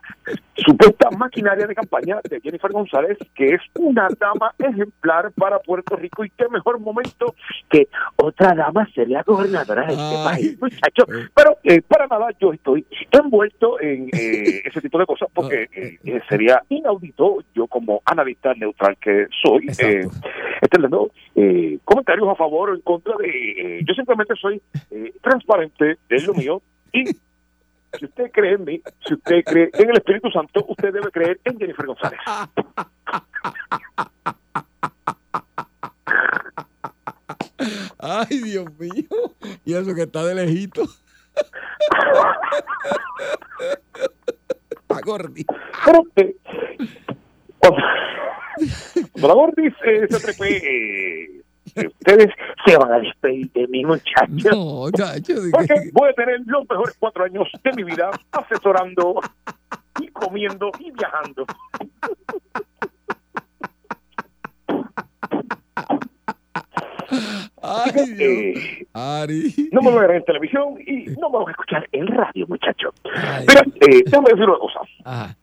[0.55, 6.25] supuesta maquinaria de campaña de Jennifer González, que es una dama ejemplar para Puerto Rico
[6.25, 7.35] y qué mejor momento
[7.69, 11.05] que otra dama sería gobernadora de este país, muchachos.
[11.35, 15.99] Pero eh, para nada yo estoy envuelto en eh, ese tipo de cosas porque eh,
[16.03, 20.07] eh, sería inaudito yo como analista neutral que soy eh,
[21.35, 23.83] eh, comentarios a favor o en contra de...
[23.91, 26.61] Yo simplemente soy eh, transparente, es lo mío,
[26.93, 31.11] y si usted cree en mí, si usted cree en el Espíritu Santo, usted debe
[31.11, 32.21] creer en Jennifer González.
[37.99, 39.09] Ay, Dios mío.
[39.65, 40.83] Y eso que está de lejito.
[44.87, 45.45] A Gordy.
[45.85, 46.37] Pero, eh,
[49.19, 49.51] cuando,
[50.21, 51.40] se
[51.75, 52.29] ustedes
[52.65, 54.45] se van a despedir de mí, muchachos.
[54.51, 55.33] No, chacho.
[55.51, 59.19] Porque que- voy a tener los mejores cuatro años de mi vida asesorando
[59.99, 61.45] y comiendo y viajando.
[67.61, 67.91] Ay.
[68.19, 69.69] Eh, Ari.
[69.71, 72.47] no me voy a ver en televisión y no me voy a escuchar en radio,
[72.47, 72.93] muchachos.
[73.47, 74.79] Mira, eh, déjame decir una cosa.
[75.05, 75.35] Ajá.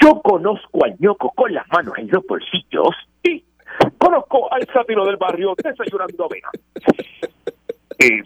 [0.00, 2.88] Yo conozco al ñoco con las manos en los bolsillos
[4.56, 6.48] al sátiro del barrio desayunando avena.
[7.98, 8.22] Eh,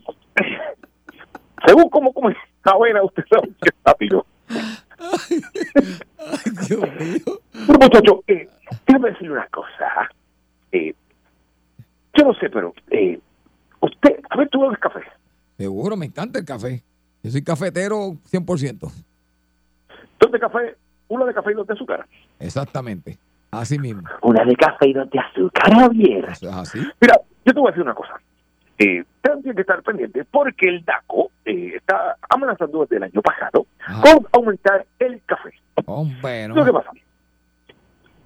[1.67, 4.27] según cómo come avena, usted sabe que es sátiro.
[4.49, 5.41] Ay,
[6.69, 7.41] Dios mío.
[7.53, 8.49] Pero muchacho, eh,
[8.87, 10.11] déjame decirle una cosa.
[10.73, 10.95] Eh,
[12.15, 13.19] yo no sé, pero eh,
[13.81, 15.01] usted, a ver, tú bebes café.
[15.57, 16.83] Seguro, me encanta el café.
[17.23, 18.79] Yo soy cafetero 100%.
[20.21, 20.77] Dos de café,
[21.09, 22.07] uno de café y dos de azúcar.
[22.39, 23.19] Exactamente.
[23.51, 24.03] Así mismo.
[24.23, 26.27] Una de café y dos de azúcar, Javier.
[26.29, 26.79] Así.
[27.01, 28.15] Mira, yo te voy a decir una cosa.
[28.79, 33.21] Eh, usted tiene que estar pendiente porque el DACO eh, está amenazando desde el año
[33.21, 33.67] pasado
[34.03, 35.51] con aumentar el café.
[35.85, 36.55] Hombre, no.
[36.55, 36.91] ¿Lo que pasa?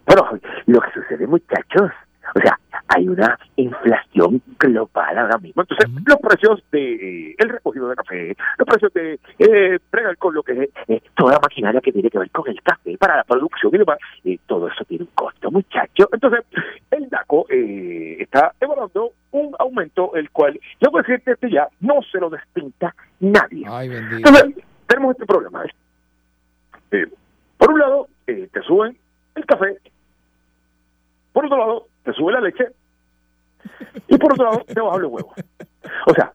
[0.06, 1.90] Bueno, lo que sucede, muchachos,
[2.34, 2.58] o sea,
[2.88, 5.62] hay una inflación global ahora mismo.
[5.62, 9.78] Entonces, los precios de eh, el recogido de café, los precios de eh,
[10.18, 12.96] con lo que es eh, toda la maquinaria que tiene que ver con el café
[12.98, 16.08] para la producción y demás, eh, todo eso tiene un costo, muchachos.
[16.12, 16.44] Entonces,
[16.90, 22.00] el DACO eh, está evaluando un aumento, el cual, yo puedo decirte desde ya, no
[22.10, 23.64] se lo despinta nadie.
[23.68, 23.90] Ay.
[23.90, 24.54] Entonces,
[24.86, 25.64] tenemos este problema.
[25.64, 25.70] ¿eh?
[26.92, 27.06] Eh,
[27.58, 28.96] por un lado, eh, te suben
[29.34, 29.78] el café,
[31.32, 32.68] por otro lado, te sube la leche,
[34.08, 35.32] y por otro lado, te bajan los huevos.
[36.06, 36.30] O sea,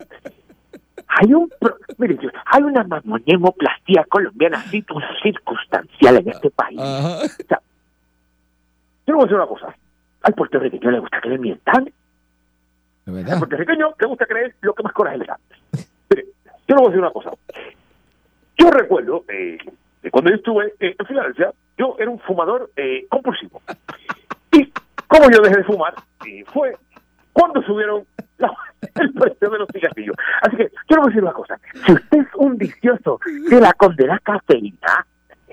[1.08, 1.50] hay un,
[1.98, 4.86] mire, hay una mamonemoplastía colombiana cir-
[5.22, 6.80] circunstancial en este país.
[6.80, 7.18] Ajá.
[7.24, 7.62] O sea,
[9.08, 9.76] yo le voy a decir una cosa.
[10.22, 11.92] Al puertorriqueño le gusta que le mientan,
[13.08, 15.40] al puertorriqueño le gusta creer lo que más coraje le da.
[16.10, 16.26] Mire,
[16.68, 17.32] yo le voy a decir una cosa.
[18.58, 19.58] Yo recuerdo eh,
[20.12, 23.62] cuando yo estuve eh, en Filadelfia, yo era un fumador eh, compulsivo.
[25.12, 25.94] Y como yo dejé de fumar,
[26.28, 26.76] eh, fue
[27.34, 28.04] cuando subieron
[28.38, 28.54] la-
[28.96, 30.16] el precio de los cigarrillos.
[30.42, 31.60] Así que yo le voy a decir una cosa.
[31.86, 35.06] Si usted es un vicioso de la condena cafeína,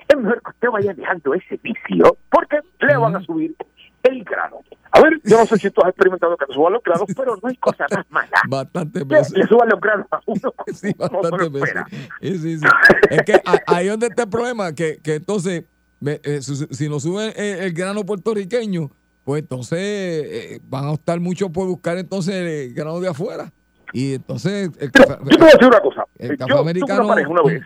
[0.07, 3.55] es mejor que usted vaya dejando ese vicio porque le van a subir
[4.03, 4.57] el grano.
[4.91, 7.35] A ver, yo no sé si tú has experimentado que te suban los granos, pero
[7.35, 8.41] no hay cosa más mala.
[8.47, 9.33] Bastantes Que veces.
[9.37, 10.53] le suban los granos a uno.
[10.73, 11.83] Sí, bastantes veces.
[12.21, 12.65] Sí, sí, sí.
[13.09, 15.65] Es que ahí donde está el problema, que, que entonces,
[15.99, 18.89] me- eh, si, si nos suben el, el grano puertorriqueño,
[19.27, 23.51] pues entonces eh, van a optar mucho por buscar entonces el grano de afuera.
[23.91, 26.05] Y entonces el café, yo te voy a decir una cosa.
[26.17, 27.61] el Eh, café yo tuve americano- una pareja una vez.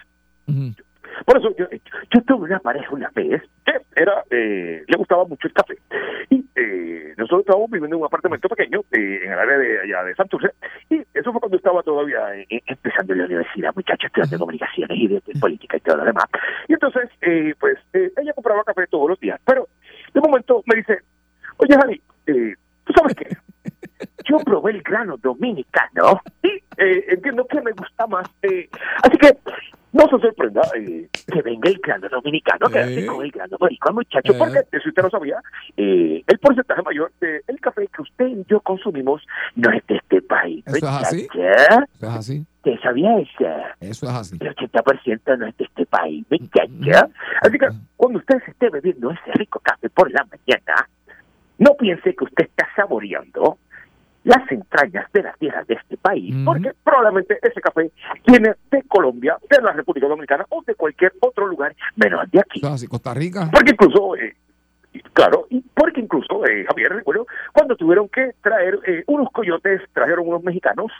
[0.47, 0.73] Ujú.
[1.23, 5.47] Por eso, yo, yo tuve una pareja una vez que era, eh, le gustaba mucho
[5.47, 5.75] el café.
[6.31, 10.03] Y eh, nosotros estábamos viviendo en un apartamento pequeño eh, en el área de allá
[10.03, 10.49] de Santurce.
[10.89, 15.07] Y eso fue cuando estaba todavía eh, empezando en la universidad, muchachos, estudiando comunicaciones y
[15.07, 16.25] de, de política y todo lo demás.
[16.67, 19.39] Y entonces, eh, pues, eh, ella compraba café todos los días.
[19.45, 19.67] Pero
[20.11, 20.97] de momento me dice,
[21.61, 22.55] oye, Jani, eh,
[22.85, 23.37] ¿tú sabes qué?
[24.25, 28.27] Yo probé el grano dominicano y eh, entiendo que me gusta más.
[28.43, 28.69] eh,
[29.03, 29.37] así que
[29.93, 33.05] no se sorprenda eh, que venga el grano dominicano, que Eh.
[33.05, 34.37] con el grano boricua, muchacho, Eh.
[34.37, 35.41] porque eh, si usted no sabía,
[35.75, 39.21] eh, el porcentaje mayor del café que usted y yo consumimos
[39.55, 40.63] no es de este país.
[40.67, 41.27] ¿Eso es así?
[41.33, 42.45] Eso es así.
[42.63, 43.45] ¿Usted sabía eso?
[43.81, 44.37] Eso es así.
[44.39, 47.09] El 80% no es de este país, muchacha.
[47.41, 50.87] Así que cuando usted se esté bebiendo ese rico café por la mañana,
[51.57, 53.57] no piense que usted está saboreando
[54.23, 57.91] las entrañas de la tierra de este país, porque probablemente ese café
[58.27, 62.61] viene de Colombia, de la República Dominicana o de cualquier otro lugar menos de aquí.
[62.63, 62.87] Así.
[62.87, 63.49] Costa Rica.
[63.51, 64.35] Porque incluso, eh,
[65.13, 70.27] claro, y porque incluso, eh, Javier, recuerdo, cuando tuvieron que traer eh, unos coyotes, trajeron
[70.27, 70.91] unos mexicanos,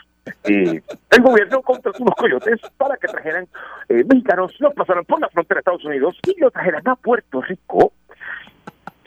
[0.44, 3.46] eh, el gobierno contrató unos coyotes para que trajeran
[3.88, 7.40] eh, mexicanos, los pasaran por la frontera de Estados Unidos y los trajeran a Puerto
[7.42, 7.92] Rico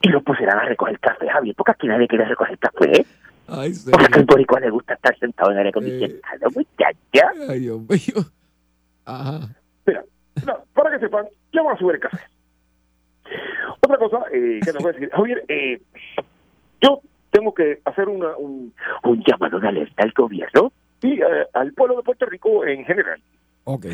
[0.05, 3.05] y los pusieran a recoger café, Javier, porque aquí nadie quiere recoger café,
[3.47, 7.31] Ay, porque al boricua le gusta estar sentado en aire acondicionado, muchacha.
[7.49, 8.23] Ay, Dios mío.
[9.03, 9.47] Ajá.
[9.87, 10.03] Mira,
[10.45, 12.19] no, para que sepan, ya van a subir el café.
[13.81, 15.81] Otra cosa eh, que te voy a decir, Javier, eh,
[16.81, 17.01] yo
[17.31, 21.97] tengo que hacer una, un, un llamado de alerta al gobierno y eh, al pueblo
[21.97, 23.19] de Puerto Rico en general.
[23.63, 23.87] Ok.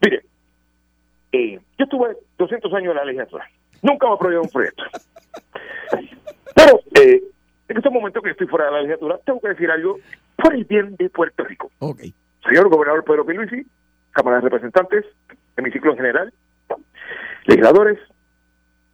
[0.00, 0.24] Mire,
[1.30, 3.48] eh, yo estuve 200 años en la legislatura.
[3.82, 4.82] Nunca me aprobaron un proyecto.
[6.54, 7.22] Pero eh,
[7.68, 9.98] en este momento que estoy fuera de la legislatura, tengo que decir algo
[10.36, 11.70] por el bien de Puerto Rico.
[11.78, 12.00] Ok.
[12.48, 13.66] Señor gobernador Pedro Pierluisi,
[14.12, 15.04] Cámara de Representantes,
[15.56, 16.32] hemiciclo en general,
[17.46, 17.98] legisladores,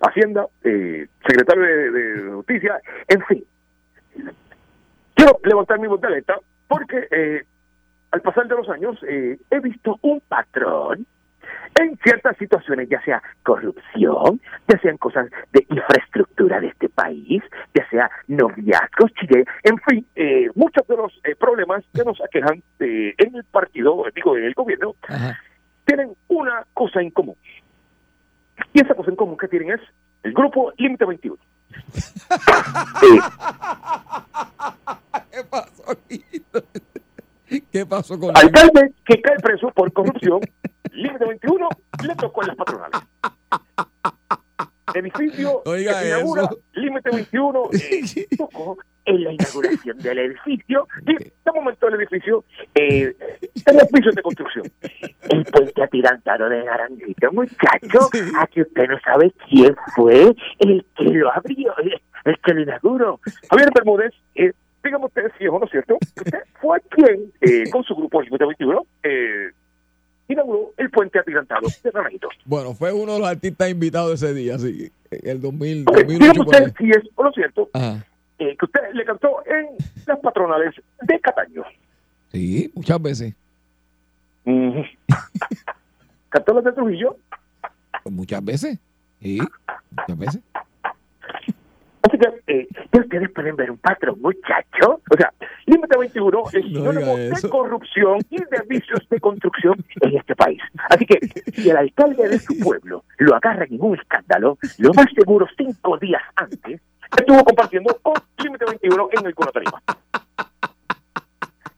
[0.00, 3.44] Hacienda, eh, secretario de, de Justicia, en fin.
[5.14, 7.44] Quiero levantar mi voz de alerta porque eh,
[8.10, 11.06] al pasar de los años eh, he visto un patrón
[11.74, 17.42] en ciertas situaciones, ya sea corrupción, ya sean cosas de infraestructura de este país,
[17.74, 22.62] ya sea noviazgos, chile, en fin, eh, muchos de los eh, problemas que nos aquejan
[22.80, 24.94] eh, en el partido, digo, en el gobierno,
[25.84, 27.36] tienen una cosa en común.
[28.72, 29.80] Y esa cosa en común que tienen es
[30.22, 31.36] el grupo Límite 21.
[35.30, 36.24] ¿Qué pasó aquí?
[37.70, 40.40] ¿Qué pasó con Alcalde que cae preso por corrupción,
[40.92, 41.68] Límite 21,
[42.06, 43.00] le tocó en las patronales.
[45.64, 46.58] Oiga se inaugura, eso.
[46.74, 48.26] Límite 21, eh,
[49.04, 50.88] en la inauguración del edificio.
[51.06, 52.44] Y en este momento el edificio
[52.74, 53.14] eh,
[53.64, 54.64] tenía pisos de construcción.
[55.28, 58.08] El puente atirantado de Naranjito, muchacho,
[58.38, 63.20] aquí usted no sabe quién fue el que lo abrió, el, el que lo inauguró.
[63.50, 64.52] Javier Bermúdez, eh,
[64.82, 68.44] dígame usted si es o no cierto, usted fue quien, eh, con su grupo Límite
[68.44, 69.51] 21, eh,
[70.32, 72.28] inauguró el puente atirantado de Naranjito.
[72.44, 74.90] Bueno, fue uno de los artistas invitados ese día, sí.
[75.10, 76.62] El 2000, Ok, 2008 dígame por ahí.
[76.64, 77.70] usted si es o no es cierto,
[78.38, 79.66] eh, que usted le cantó en
[80.06, 81.62] las patronales de Cataño.
[82.32, 83.34] Sí, muchas veces.
[86.30, 87.16] ¿Cantó las de Trujillo?
[88.02, 88.78] Pues muchas veces.
[89.20, 89.38] Sí,
[89.90, 90.40] muchas veces.
[92.02, 95.00] Así que eh, ya ustedes pueden ver un patrón, muchacho.
[95.10, 95.32] O sea,
[95.66, 100.60] Límite 21 es sinónimo de corrupción y de vicios de construcción en este país.
[100.90, 101.18] Así que
[101.52, 105.96] si el alcalde de su pueblo lo agarra en un escándalo, lo más seguro cinco
[105.98, 106.80] días antes
[107.18, 109.82] estuvo compartiendo con Límite 21 en el Tarima.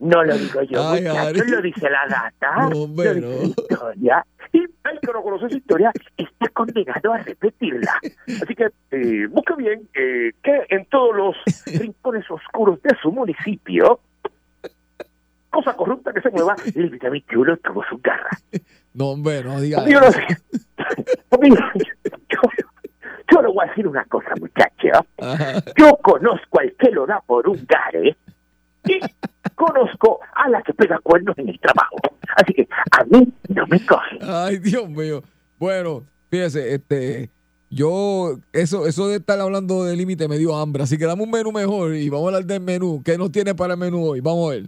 [0.04, 3.86] No lo digo yo, Ay, lo dice la data, No, hombre, lo dice no.
[3.86, 4.26] la historia.
[4.52, 7.94] Y el que no conoce esa historia está condenado a repetirla.
[8.42, 11.36] Así que eh, busque bien eh, que en todos los
[11.80, 14.00] rincones oscuros de su municipio,
[15.48, 18.28] cosa corrupta que se mueva, Límite 21 tuvo su garra.
[18.92, 20.00] No, hombre, no diga Yo,
[23.32, 25.06] yo, le voy a decir una cosa, muchacho.
[25.18, 25.62] Ajá.
[25.78, 28.16] Yo conozco al que lo da por un gare
[28.86, 29.00] y
[29.64, 31.96] conozco a la que pega cuernos en el trabajo.
[32.36, 34.18] Así que a mí no me coge.
[34.22, 35.22] Ay, Dios mío.
[35.58, 37.30] Bueno, fíjese, este,
[37.70, 41.30] yo, eso, eso de estar hablando de límite me dio hambre, así que dame un
[41.30, 43.02] menú mejor y vamos a hablar del menú.
[43.04, 44.20] ¿Qué nos tiene para el menú hoy?
[44.20, 44.64] Vamos a ver.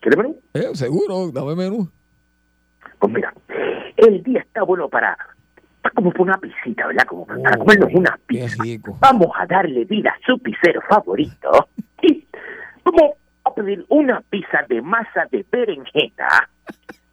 [0.00, 0.36] ¿Quieres menú?
[0.54, 1.88] Eh, seguro, dame menú.
[2.98, 3.32] Pues mira,
[3.96, 5.16] el día está bueno para,
[5.94, 7.04] como para una pisita, ¿verdad?
[7.06, 8.56] Como para comernos una pizza.
[9.00, 11.68] Vamos a darle vida a su pizzero favorito.
[12.90, 13.17] Y a
[13.88, 16.48] una pizza de masa de berenjena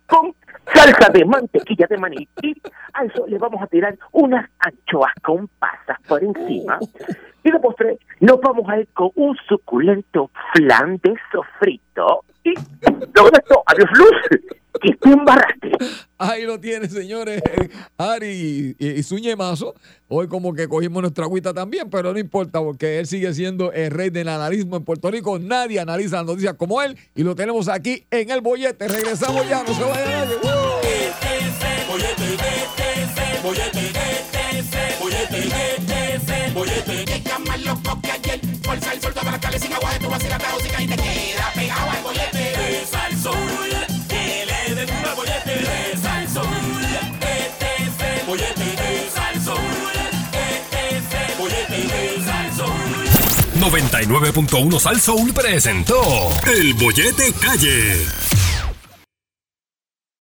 [0.07, 0.33] con
[0.73, 2.27] salsa de mantequilla de maní.
[2.41, 2.55] Y
[2.93, 6.79] a eso le vamos a tirar unas anchoas con pasas por encima.
[7.43, 12.23] Y de postre nos vamos a ir con un suculento flan de sofrito.
[12.43, 12.53] Y
[13.13, 14.41] luego de esto, adiós luz,
[14.81, 15.71] que te embarraste.
[16.17, 17.41] Ahí lo tiene, señores.
[17.97, 19.75] Ari y, y su ñemazo.
[20.07, 23.91] Hoy como que cogimos nuestra agüita también, pero no importa porque él sigue siendo el
[23.91, 25.39] rey del analismo en Puerto Rico.
[25.39, 28.87] Nadie analiza las noticias como él y lo tenemos aquí en el bollete.
[28.87, 31.05] Regresamos ya, no se vaya nadie.
[37.05, 38.39] Llega más loco que ayer.
[38.63, 41.51] Por sal sol, todas las cales sin agua, tú vacilas la música y te queda
[41.53, 42.85] pegado al bollete.
[42.89, 43.84] Sal soul,
[53.65, 55.95] 99.1 Sal Soul presentó
[56.45, 58.05] El Bollete Calle.